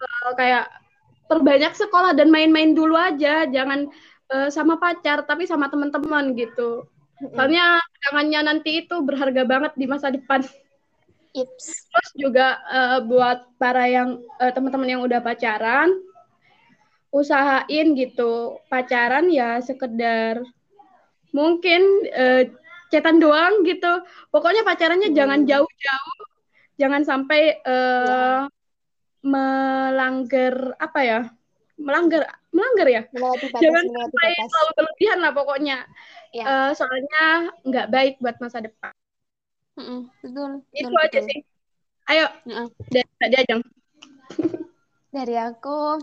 Eh, 0.00 0.32
kayak 0.38 0.72
perbanyak 1.28 1.76
sekolah 1.76 2.16
dan 2.16 2.32
main-main 2.32 2.72
dulu 2.72 2.96
aja, 2.96 3.44
jangan 3.44 3.90
eh, 4.30 4.48
sama 4.48 4.78
pacar 4.80 5.26
tapi 5.26 5.44
sama 5.44 5.68
teman-teman 5.68 6.32
gitu. 6.38 6.89
Soalnya 7.20 7.76
jangannya 8.08 8.40
nanti 8.48 8.70
itu 8.84 8.96
berharga 9.04 9.44
banget 9.44 9.72
di 9.76 9.84
masa 9.84 10.08
depan. 10.08 10.40
Ips. 11.36 11.86
Terus 11.92 12.10
juga 12.16 12.58
eh, 12.64 12.98
buat 13.04 13.54
para 13.60 13.84
yang 13.86 14.24
eh, 14.40 14.50
teman-teman 14.50 14.88
yang 14.88 15.02
udah 15.04 15.20
pacaran, 15.20 15.92
usahain 17.12 17.86
gitu 17.94 18.58
pacaran 18.70 19.28
ya 19.30 19.58
sekedar 19.60 20.42
mungkin 21.30 22.08
eh, 22.10 22.50
cetan 22.90 23.20
doang 23.22 23.62
gitu. 23.68 24.02
Pokoknya 24.32 24.66
pacarannya 24.66 25.12
Hmm. 25.12 25.18
jangan 25.18 25.40
jauh-jauh, 25.46 26.20
jangan 26.80 27.02
sampai 27.04 27.60
eh, 27.62 28.42
melanggar 29.22 30.74
apa 30.80 31.00
ya? 31.04 31.20
Melanggar 31.80 32.22
melanggar 32.52 32.86
ya? 32.96 33.02
Melewati 33.12 33.46
batas, 33.48 33.64
Jangan 33.64 33.84
melewati 33.88 34.16
sampai 34.16 34.28
batas. 34.36 34.50
terlalu 34.52 34.70
berlebihan 34.78 35.18
lah 35.24 35.32
pokoknya. 35.32 35.76
Ya. 36.36 36.44
Eh, 36.46 36.70
soalnya 36.78 37.22
nggak 37.68 37.86
baik 37.94 38.14
buat 38.22 38.36
masa 38.42 38.58
depan. 38.66 38.92
Mm-mm, 39.78 40.00
Betul. 40.22 40.50
Itu 40.76 40.92
betul, 40.92 40.92
aja 41.04 41.20
betul. 41.20 41.26
sih. 41.28 41.38
Ayo, 42.10 42.26
Heeh. 42.46 42.68
dari 42.92 43.08
Mbak 43.18 43.30
Jajang. 43.34 43.60
Dari 45.10 45.34
aku, 45.34 45.98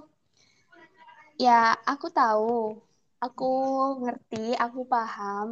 ya 1.45 1.51
aku 1.91 2.07
tahu, 2.19 2.51
aku 3.23 3.45
ngerti, 4.03 4.37
aku 4.63 4.79
paham 4.93 5.47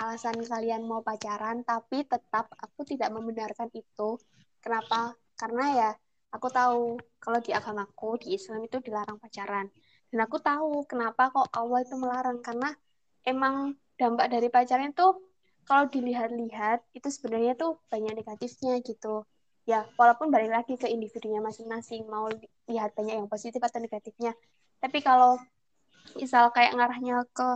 alasan 0.00 0.36
kalian 0.50 0.82
mau 0.90 1.00
pacaran, 1.08 1.56
tapi 1.70 1.96
tetap 2.12 2.46
aku 2.64 2.80
tidak 2.90 3.10
membenarkan 3.16 3.68
itu. 3.80 4.18
Kenapa? 4.62 5.14
Karena 5.40 5.64
ya 5.80 5.90
aku 6.34 6.50
tahu 6.50 6.98
kalau 7.22 7.38
di 7.38 7.54
agamaku, 7.54 8.18
di 8.18 8.34
Islam 8.34 8.66
itu 8.66 8.82
dilarang 8.82 9.22
pacaran. 9.22 9.70
Dan 10.10 10.18
aku 10.26 10.42
tahu 10.42 10.82
kenapa 10.90 11.30
kok 11.30 11.46
Allah 11.54 11.86
itu 11.86 11.94
melarang, 11.94 12.42
karena 12.42 12.74
emang 13.22 13.78
dampak 13.94 14.26
dari 14.34 14.50
pacaran 14.50 14.90
itu 14.90 15.06
kalau 15.64 15.88
dilihat-lihat 15.88 16.82
itu 16.92 17.08
sebenarnya 17.08 17.54
tuh 17.54 17.78
banyak 17.88 18.12
negatifnya 18.18 18.82
gitu. 18.82 19.22
Ya, 19.64 19.88
walaupun 19.96 20.28
balik 20.28 20.52
lagi 20.52 20.76
ke 20.76 20.90
individunya 20.90 21.40
masing-masing, 21.40 22.04
mau 22.04 22.28
lihat 22.68 22.92
banyak 22.92 23.16
yang 23.16 23.30
positif 23.30 23.62
atau 23.64 23.80
negatifnya. 23.80 24.36
Tapi 24.76 25.00
kalau 25.00 25.40
misal 26.20 26.52
kayak 26.52 26.76
ngarahnya 26.76 27.24
ke 27.32 27.48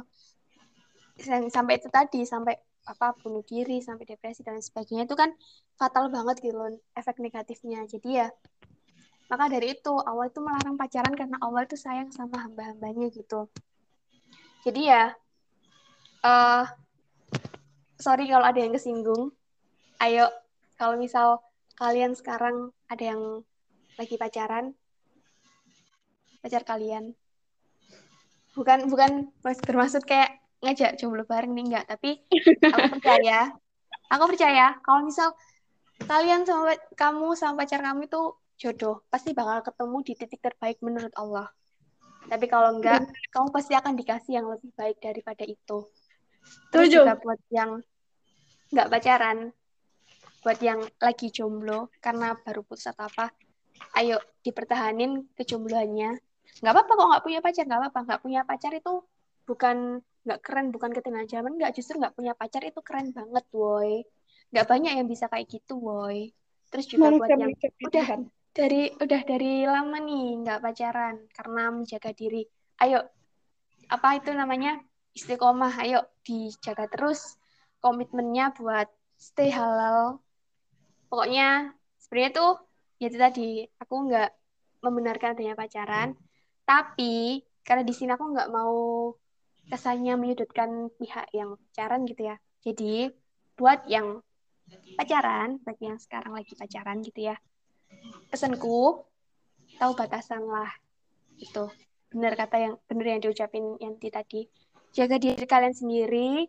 sampai 1.53 1.77
itu 1.77 1.91
tadi, 1.93 2.25
sampai 2.25 2.57
apa 2.89 3.13
bunuh 3.21 3.45
diri, 3.45 3.85
sampai 3.85 4.09
depresi 4.09 4.41
dan 4.41 4.65
sebagainya 4.65 5.05
itu 5.05 5.13
kan 5.13 5.37
fatal 5.77 6.09
banget 6.09 6.41
gitu 6.41 6.57
loh 6.57 6.73
efek 6.97 7.21
negatifnya. 7.21 7.85
Jadi 7.85 8.25
ya 8.25 8.29
maka 9.29 9.53
dari 9.53 9.77
itu 9.77 9.93
Allah 10.09 10.33
itu 10.33 10.41
melarang 10.41 10.81
pacaran 10.81 11.13
karena 11.13 11.37
Allah 11.45 11.69
itu 11.69 11.77
sayang 11.77 12.09
sama 12.09 12.49
hamba-hambanya 12.49 13.13
gitu. 13.13 13.53
Jadi 14.65 14.89
ya 14.89 15.13
eh 16.25 16.65
sorry 18.01 18.25
kalau 18.33 18.49
ada 18.49 18.57
yang 18.57 18.73
kesinggung. 18.73 19.37
Ayo 20.01 20.33
kalau 20.81 20.97
misal 20.97 21.45
kalian 21.77 22.17
sekarang 22.17 22.73
ada 22.89 23.05
yang 23.05 23.45
lagi 24.01 24.17
pacaran, 24.17 24.73
pacar 26.41 26.65
kalian. 26.65 27.13
Bukan 28.57 28.89
bukan 28.89 29.31
bermaksud 29.45 30.09
kayak 30.09 30.41
ngajak 30.63 30.99
jomblo 30.99 31.23
bareng 31.23 31.55
nih 31.55 31.65
enggak, 31.71 31.85
tapi 31.87 32.23
aku 32.75 32.99
percaya, 32.99 33.55
aku 34.11 34.25
percaya 34.35 34.67
kalau 34.83 35.07
misal 35.07 35.29
kalian 36.07 36.43
sama 36.47 36.75
kamu 36.95 37.35
sama 37.35 37.63
pacar 37.63 37.83
kamu 37.83 38.07
itu 38.07 38.23
jodoh, 38.59 39.07
pasti 39.07 39.35
bakal 39.35 39.63
ketemu 39.63 39.97
di 40.03 40.13
titik 40.19 40.41
terbaik 40.43 40.83
menurut 40.83 41.15
Allah. 41.15 41.47
Tapi 42.29 42.45
kalau 42.51 42.77
enggak, 42.77 43.07
kamu 43.31 43.49
pasti 43.55 43.73
akan 43.79 43.95
dikasih 43.95 44.43
yang 44.43 44.47
lebih 44.51 44.75
baik 44.75 44.99
daripada 44.99 45.47
itu. 45.47 45.87
Terus 46.75 46.87
Setuju. 46.91 47.07
juga 47.07 47.15
buat 47.23 47.41
yang 47.49 47.71
nggak 48.69 48.89
pacaran, 48.91 49.39
buat 50.45 50.59
yang 50.61 50.81
lagi 51.01 51.33
jomblo 51.33 51.89
karena 52.03 52.37
baru 52.37 52.67
putus 52.67 52.91
atau 52.91 53.09
apa, 53.09 53.33
ayo 53.97 54.21
dipertahanin 54.43 55.25
kejombloannya. 55.39 56.19
Nggak 56.61 56.73
apa-apa 56.75 56.93
kok 56.93 57.09
nggak 57.15 57.25
punya 57.25 57.41
pacar, 57.41 57.65
nggak 57.65 57.81
apa-apa. 57.81 58.01
Nggak 58.11 58.21
punya 58.27 58.41
pacar 58.43 58.73
itu 58.75 58.95
bukan 59.49 59.77
nggak 60.27 60.41
keren, 60.43 60.75
bukan 60.75 60.91
zaman, 61.27 61.55
nggak 61.59 61.73
justru 61.77 61.99
nggak 62.01 62.15
punya 62.17 62.33
pacar 62.35 62.63
itu 62.65 62.81
keren 62.83 63.15
banget, 63.15 63.45
woi. 63.55 64.03
Nggak 64.51 64.67
banyak 64.67 64.93
yang 64.99 65.09
bisa 65.09 65.29
kayak 65.29 65.47
gitu, 65.47 65.79
woi. 65.79 66.33
Terus 66.69 66.87
juga 66.89 67.13
buat 67.15 67.29
yang 67.33 67.53
udah 67.85 68.09
dari 68.53 68.91
udah 68.99 69.21
dari 69.23 69.65
lama 69.65 69.99
nih 70.03 70.27
nggak 70.45 70.61
pacaran 70.61 71.17
karena 71.33 71.63
menjaga 71.73 72.11
diri. 72.13 72.45
Ayo, 72.83 73.07
apa 73.89 74.19
itu 74.19 74.31
namanya 74.35 74.83
istiqomah. 75.15 75.81
Ayo 75.81 76.05
dijaga 76.27 76.91
terus 76.91 77.39
komitmennya 77.81 78.53
buat 78.59 78.89
stay 79.17 79.49
halal. 79.49 80.21
Pokoknya 81.09 81.73
sebenarnya 82.03 82.31
tuh 82.35 82.53
ya 82.99 83.07
itu 83.09 83.19
tadi 83.19 83.49
aku 83.79 83.95
nggak 84.11 84.31
membenarkan 84.83 85.35
adanya 85.35 85.55
pacaran, 85.59 86.15
tapi 86.63 87.43
karena 87.67 87.83
di 87.83 87.95
sini 87.95 88.15
aku 88.15 88.25
nggak 88.31 88.51
mau 88.51 89.11
kesannya 89.69 90.17
menyudutkan 90.17 90.93
pihak 90.97 91.29
yang 91.37 91.57
pacaran 91.57 92.05
gitu 92.09 92.23
ya. 92.29 92.37
Jadi 92.65 93.13
buat 93.55 93.85
yang 93.87 94.21
pacaran, 94.97 95.61
buat 95.65 95.79
yang 95.81 95.97
sekarang 95.97 96.37
lagi 96.37 96.53
pacaran 96.57 97.01
gitu 97.01 97.33
ya, 97.33 97.37
pesanku 98.29 99.05
tahu 99.79 99.93
batasan 99.95 100.45
lah 100.45 100.69
itu 101.39 101.71
benar 102.09 102.35
kata 102.35 102.57
yang 102.59 102.75
benar 102.89 103.07
yang 103.17 103.21
diucapin 103.23 103.79
Yanti 103.79 104.09
tadi. 104.09 104.41
Jaga 104.97 105.21
diri 105.21 105.45
kalian 105.45 105.77
sendiri 105.77 106.49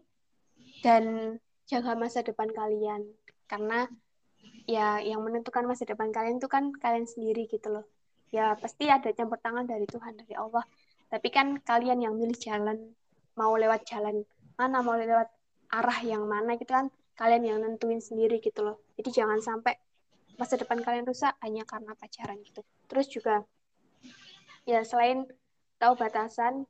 dan 0.81 1.35
jaga 1.67 1.93
masa 1.99 2.23
depan 2.23 2.49
kalian. 2.49 3.05
Karena 3.45 3.85
ya 4.65 5.03
yang 5.03 5.21
menentukan 5.21 5.67
masa 5.67 5.83
depan 5.83 6.09
kalian 6.15 6.39
itu 6.39 6.47
kan 6.47 6.71
kalian 6.71 7.05
sendiri 7.05 7.45
gitu 7.51 7.69
loh. 7.69 7.85
Ya 8.31 8.55
pasti 8.55 8.87
ada 8.87 9.11
campur 9.11 9.37
tangan 9.41 9.67
dari 9.67 9.85
Tuhan 9.85 10.15
dari 10.15 10.33
Allah. 10.39 10.63
Tapi 11.09 11.27
kan 11.33 11.59
kalian 11.61 12.05
yang 12.05 12.13
milih 12.15 12.37
jalan 12.37 12.93
mau 13.39 13.55
lewat 13.55 13.87
jalan 13.87 14.27
mana 14.59 14.83
mau 14.83 14.99
lewat 14.99 15.31
arah 15.71 15.99
yang 16.03 16.27
mana 16.27 16.59
gitu 16.59 16.75
kan 16.75 16.91
kalian 17.15 17.47
yang 17.47 17.57
nentuin 17.63 18.03
sendiri 18.03 18.43
gitu 18.43 18.59
loh 18.67 18.83
jadi 18.99 19.23
jangan 19.23 19.39
sampai 19.39 19.79
masa 20.39 20.55
depan 20.55 20.79
kalian 20.79 21.03
rusak 21.03 21.35
hanya 21.43 21.67
karena 21.67 21.91
pacaran 21.99 22.39
gitu. 22.47 22.63
Terus 22.87 23.07
juga 23.11 23.43
ya 24.63 24.87
selain 24.87 25.27
tahu 25.75 25.99
batasan, 25.99 26.63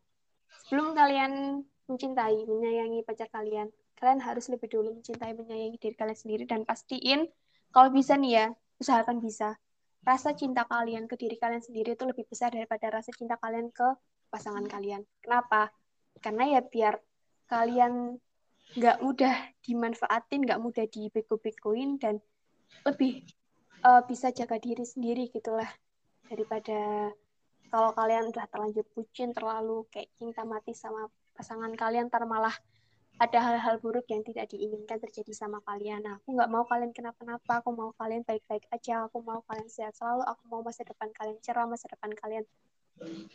sebelum 0.66 0.98
kalian 0.98 1.62
mencintai, 1.86 2.50
menyayangi 2.50 3.06
pacar 3.06 3.30
kalian, 3.30 3.70
kalian 4.02 4.20
harus 4.26 4.50
lebih 4.50 4.74
dulu 4.74 4.98
mencintai, 4.98 5.38
menyayangi 5.38 5.78
diri 5.78 5.94
kalian 5.94 6.18
sendiri 6.18 6.44
dan 6.50 6.66
pastiin 6.66 7.30
kalau 7.70 7.94
bisa 7.94 8.18
nih 8.18 8.34
ya, 8.34 8.46
usahakan 8.82 9.22
bisa. 9.22 9.54
Rasa 10.02 10.34
cinta 10.34 10.66
kalian 10.66 11.06
ke 11.06 11.14
diri 11.14 11.38
kalian 11.38 11.62
sendiri 11.62 11.94
itu 11.94 12.10
lebih 12.10 12.26
besar 12.26 12.50
daripada 12.50 12.90
rasa 12.90 13.14
cinta 13.14 13.38
kalian 13.38 13.70
ke 13.70 13.86
pasangan 14.34 14.66
kalian. 14.66 15.06
Kenapa? 15.22 15.70
Karena 16.20 16.60
ya 16.60 16.62
biar 16.64 16.96
kalian 17.50 18.20
nggak 18.78 18.98
mudah 19.02 19.36
dimanfaatin, 19.66 20.46
nggak 20.46 20.62
mudah 20.62 20.86
dibego-begoin 20.86 21.98
dan 21.98 22.22
lebih 22.86 23.26
uh, 23.82 24.06
bisa 24.06 24.30
jaga 24.30 24.62
diri 24.62 24.86
sendiri 24.86 25.32
gitulah. 25.34 25.68
Daripada 26.30 27.10
kalau 27.74 27.92
kalian 27.98 28.30
udah 28.30 28.46
terlanjur 28.50 28.86
bucin 28.94 29.34
terlalu 29.34 29.86
kayak 29.90 30.10
cinta 30.18 30.46
mati 30.46 30.74
sama 30.78 31.10
pasangan 31.34 31.74
kalian 31.74 32.10
ntar 32.10 32.26
malah 32.30 32.54
ada 33.20 33.36
hal-hal 33.44 33.84
buruk 33.84 34.08
yang 34.08 34.24
tidak 34.24 34.48
diinginkan 34.48 34.96
terjadi 34.96 35.36
sama 35.36 35.60
kalian. 35.68 36.00
Nah, 36.08 36.24
aku 36.24 36.40
nggak 36.40 36.48
mau 36.48 36.64
kalian 36.64 36.96
kenapa-napa, 36.96 37.60
aku 37.60 37.76
mau 37.76 37.92
kalian 38.00 38.24
baik-baik 38.24 38.64
aja, 38.72 39.12
aku 39.12 39.20
mau 39.20 39.44
kalian 39.44 39.68
sehat 39.68 39.92
selalu, 39.92 40.24
aku 40.24 40.44
mau 40.48 40.64
masa 40.64 40.88
depan 40.88 41.12
kalian 41.12 41.36
cerah, 41.44 41.68
masa 41.68 41.92
depan 41.92 42.16
kalian 42.16 42.48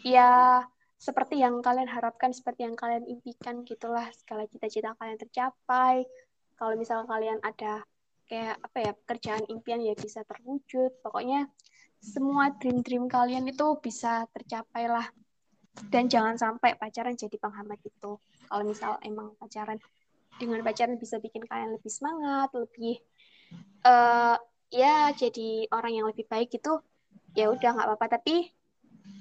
ya 0.04 0.62
seperti 1.04 1.36
yang 1.44 1.60
kalian 1.60 1.84
harapkan, 1.84 2.32
seperti 2.32 2.64
yang 2.64 2.72
kalian 2.72 3.04
impikan 3.04 3.60
gitulah, 3.68 4.08
segala 4.16 4.48
cita-cita 4.48 4.96
kalian 4.96 5.20
tercapai. 5.20 6.08
Kalau 6.56 6.72
misalnya 6.80 7.04
kalian 7.04 7.38
ada 7.44 7.84
kayak 8.24 8.56
apa 8.56 8.78
ya 8.80 8.92
pekerjaan 8.96 9.44
impian 9.52 9.84
ya 9.84 9.92
bisa 9.92 10.24
terwujud. 10.24 10.96
Pokoknya 11.04 11.44
semua 12.00 12.56
dream 12.56 12.80
dream 12.80 13.04
kalian 13.04 13.44
itu 13.44 13.76
bisa 13.84 14.24
tercapai 14.32 14.88
lah 14.88 15.04
dan 15.92 16.08
jangan 16.08 16.40
sampai 16.40 16.72
pacaran 16.80 17.12
jadi 17.12 17.36
penghambat 17.36 17.84
itu. 17.84 18.16
Kalau 18.48 18.64
misal 18.64 18.96
emang 19.04 19.36
pacaran 19.36 19.76
dengan 20.40 20.64
pacaran 20.64 20.96
bisa 20.96 21.20
bikin 21.20 21.44
kalian 21.44 21.76
lebih 21.76 21.92
semangat 21.92 22.48
lebih 22.56 22.96
uh, 23.84 24.40
ya 24.72 25.12
jadi 25.12 25.68
orang 25.68 25.92
yang 26.00 26.06
lebih 26.08 26.24
baik 26.32 26.48
gitu 26.48 26.80
ya 27.36 27.52
udah 27.52 27.70
nggak 27.76 27.86
apa-apa. 27.92 28.16
Tapi 28.16 28.53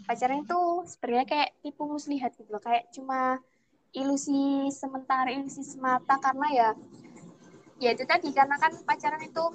pacaran 0.03 0.43
itu 0.43 0.59
sebenarnya 0.87 1.27
kayak 1.27 1.49
tipu 1.63 1.83
muslihat 1.87 2.31
gitu 2.35 2.49
loh. 2.51 2.63
Kayak 2.63 2.91
cuma 2.91 3.39
ilusi 3.93 4.67
sementara 4.73 5.29
ilusi 5.29 5.61
semata 5.61 6.17
karena 6.19 6.47
ya 6.51 6.69
ya 7.79 7.89
itu 7.95 8.03
tadi. 8.03 8.29
Karena 8.31 8.55
kan 8.59 8.71
pacaran 8.83 9.23
itu 9.23 9.45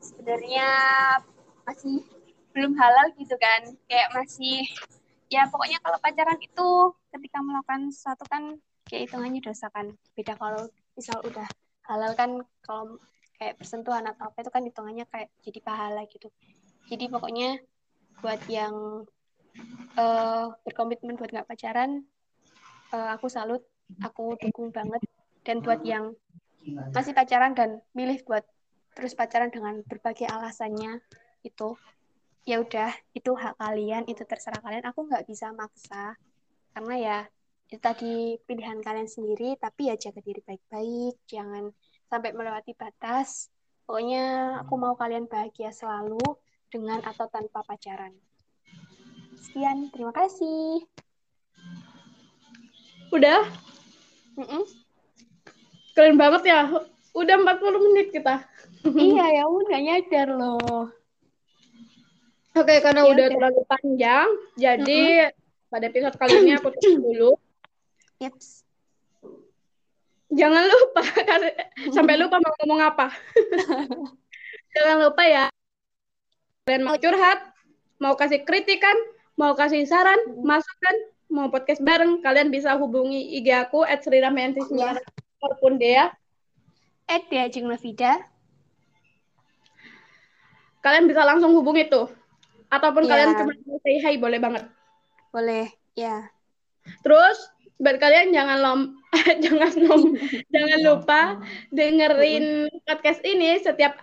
sebenarnya 0.00 0.68
masih 1.68 2.04
belum 2.56 2.72
halal 2.76 3.12
gitu 3.16 3.36
kan. 3.36 3.62
Kayak 3.86 4.08
masih 4.16 4.64
ya 5.30 5.46
pokoknya 5.46 5.78
kalau 5.84 5.98
pacaran 6.02 6.40
itu 6.42 6.68
ketika 7.14 7.38
melakukan 7.44 7.92
sesuatu 7.94 8.24
kan 8.26 8.58
kayak 8.88 9.08
hitungannya 9.08 9.40
dosa 9.44 9.68
kan. 9.70 9.92
Beda 10.16 10.34
kalau 10.34 10.66
misal 10.96 11.22
udah 11.22 11.46
halal 11.86 12.12
kan 12.18 12.42
kalau 12.66 12.98
kayak 13.40 13.56
persentuhan 13.56 14.04
atau 14.04 14.28
apa 14.28 14.44
itu 14.44 14.50
kan 14.52 14.62
hitungannya 14.62 15.04
kayak 15.08 15.32
jadi 15.40 15.58
pahala 15.64 16.04
gitu. 16.10 16.28
Jadi 16.92 17.08
pokoknya 17.08 17.56
buat 18.20 18.40
yang 18.52 19.06
uh, 19.98 20.54
berkomitmen 20.64 21.18
buat 21.18 21.30
nggak 21.30 21.48
pacaran 21.48 22.04
uh, 22.94 23.08
aku 23.14 23.26
salut 23.30 23.62
aku 24.02 24.38
dukung 24.38 24.70
banget. 24.70 25.02
Dan 25.40 25.64
buat 25.64 25.80
yang 25.82 26.12
masih 26.92 27.16
pacaran 27.16 27.56
dan 27.56 27.80
milih 27.96 28.20
buat 28.28 28.44
terus 28.92 29.16
pacaran 29.16 29.48
dengan 29.48 29.80
berbagai 29.88 30.28
alasannya 30.28 31.00
itu 31.40 31.80
ya 32.44 32.60
udah 32.60 32.92
itu 33.16 33.32
hak 33.32 33.56
kalian 33.56 34.04
itu 34.06 34.22
terserah 34.28 34.60
kalian. 34.60 34.84
Aku 34.92 35.08
nggak 35.08 35.24
bisa 35.26 35.50
maksa 35.56 36.14
karena 36.76 36.94
ya 37.00 37.18
itu 37.70 37.78
tadi 37.78 38.14
pilihan 38.44 38.82
kalian 38.82 39.06
sendiri 39.06 39.54
tapi 39.56 39.88
ya 39.88 39.94
jaga 39.94 40.20
diri 40.20 40.42
baik-baik 40.42 41.16
jangan 41.26 41.72
sampai 42.10 42.30
melewati 42.36 42.76
batas. 42.76 43.48
Pokoknya 43.88 44.54
aku 44.62 44.74
mau 44.78 44.94
kalian 44.94 45.26
bahagia 45.26 45.74
selalu 45.74 46.22
dengan 46.70 47.02
atau 47.02 47.26
tanpa 47.26 47.66
pacaran 47.66 48.14
sekian 49.50 49.90
terima 49.90 50.14
kasih 50.14 50.86
udah 53.10 53.42
mm 54.38 54.46
-mm. 54.46 54.62
keren 55.98 56.14
banget 56.14 56.54
ya 56.54 56.70
udah 57.10 57.34
40 57.34 57.86
menit 57.90 58.14
kita 58.14 58.46
iya 59.10 59.42
ya 59.42 59.44
udah 59.50 59.78
nyadar 59.82 60.28
loh 60.38 60.94
Oke, 62.50 62.82
karena 62.82 63.06
ya, 63.06 63.10
udah 63.14 63.26
okay. 63.30 63.34
terlalu 63.38 63.62
panjang, 63.70 64.28
jadi 64.58 65.02
mm 65.06 65.26
-hmm. 65.30 65.70
pada 65.70 65.84
episode 65.86 66.16
kali 66.18 66.34
ini 66.42 66.52
aku 66.58 66.74
tutup 66.74 66.98
dulu. 67.06 67.30
Yep. 68.18 68.34
Jangan 70.34 70.64
lupa, 70.66 71.02
sampai 71.94 72.18
lupa 72.18 72.42
mau 72.42 72.50
ngomong 72.58 72.80
apa. 72.82 73.06
Jangan 74.74 74.96
lupa 74.98 75.22
ya, 75.30 75.46
kalian 76.66 76.82
mau 76.90 76.98
curhat, 76.98 77.38
mau 78.02 78.18
kasih 78.18 78.42
kritikan, 78.42 78.98
mau 79.38 79.52
kasih 79.54 79.86
saran, 79.86 80.18
mm 80.26 80.32
-hmm. 80.34 80.44
masukan, 80.46 80.96
mau 81.30 81.46
podcast 81.50 81.82
bareng, 81.82 82.22
kalian 82.24 82.50
bisa 82.50 82.74
hubungi 82.78 83.38
IG 83.38 83.50
aku, 83.54 83.86
at 83.86 84.02
Sriramayanti 84.02 84.62
ya. 84.74 84.96
maupun 85.42 85.78
Dea. 85.78 86.10
At 87.10 87.26
Dea 87.30 87.50
Jenglavida. 87.50 88.22
Kalian 90.80 91.04
bisa 91.10 91.22
langsung 91.28 91.52
hubungi 91.52 91.86
tuh 91.92 92.08
ataupun 92.70 93.02
yeah. 93.04 93.10
kalian 93.10 93.30
cuma 93.36 93.52
mau 93.66 93.78
say 93.82 93.98
hi 93.98 94.14
boleh 94.16 94.38
banget 94.38 94.64
boleh 95.34 95.66
ya 95.98 96.06
yeah. 96.06 96.20
terus 97.02 97.36
buat 97.82 97.98
kalian 97.98 98.30
jangan 98.30 98.58
lom 98.62 98.80
jangan 99.44 99.72
lom 99.84 100.02
jangan 100.54 100.78
lupa 100.86 101.20
dengerin 101.74 102.70
podcast 102.86 103.20
ini 103.26 103.58
setiap 103.58 103.98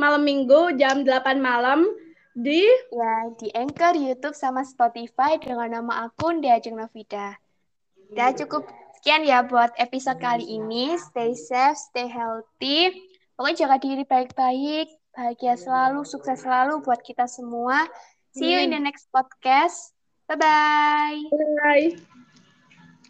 malam 0.00 0.24
minggu 0.24 0.74
jam 0.80 1.04
8 1.04 1.36
malam 1.38 1.84
di 2.32 2.64
ya 2.92 3.28
di 3.36 3.48
Anchor, 3.52 3.94
YouTube 3.96 4.36
sama 4.36 4.64
Spotify 4.64 5.36
dengan 5.36 5.68
nama 5.68 6.08
akun 6.08 6.40
Diajeng 6.40 6.76
Novida. 6.76 7.36
Udah 8.12 8.32
cukup 8.36 8.68
sekian 9.00 9.24
ya 9.24 9.44
buat 9.44 9.72
episode 9.76 10.20
kali 10.20 10.44
ini. 10.44 10.96
Stay 10.96 11.36
safe, 11.36 11.76
stay 11.76 12.08
healthy. 12.08 12.92
Pokoknya 13.36 13.66
jaga 13.66 13.76
diri 13.80 14.04
baik-baik, 14.04 14.88
bahagia 15.12 15.56
selalu, 15.56 16.04
sukses 16.04 16.44
selalu 16.44 16.80
buat 16.84 17.00
kita 17.00 17.28
semua. 17.28 17.88
See 18.32 18.48
you 18.48 18.64
in 18.64 18.72
the 18.72 18.80
next 18.80 19.12
podcast. 19.12 19.92
Bye-bye. 20.28 21.28
Bye. 21.28 21.36
-bye. 21.36 21.88
Bye. 21.96 22.11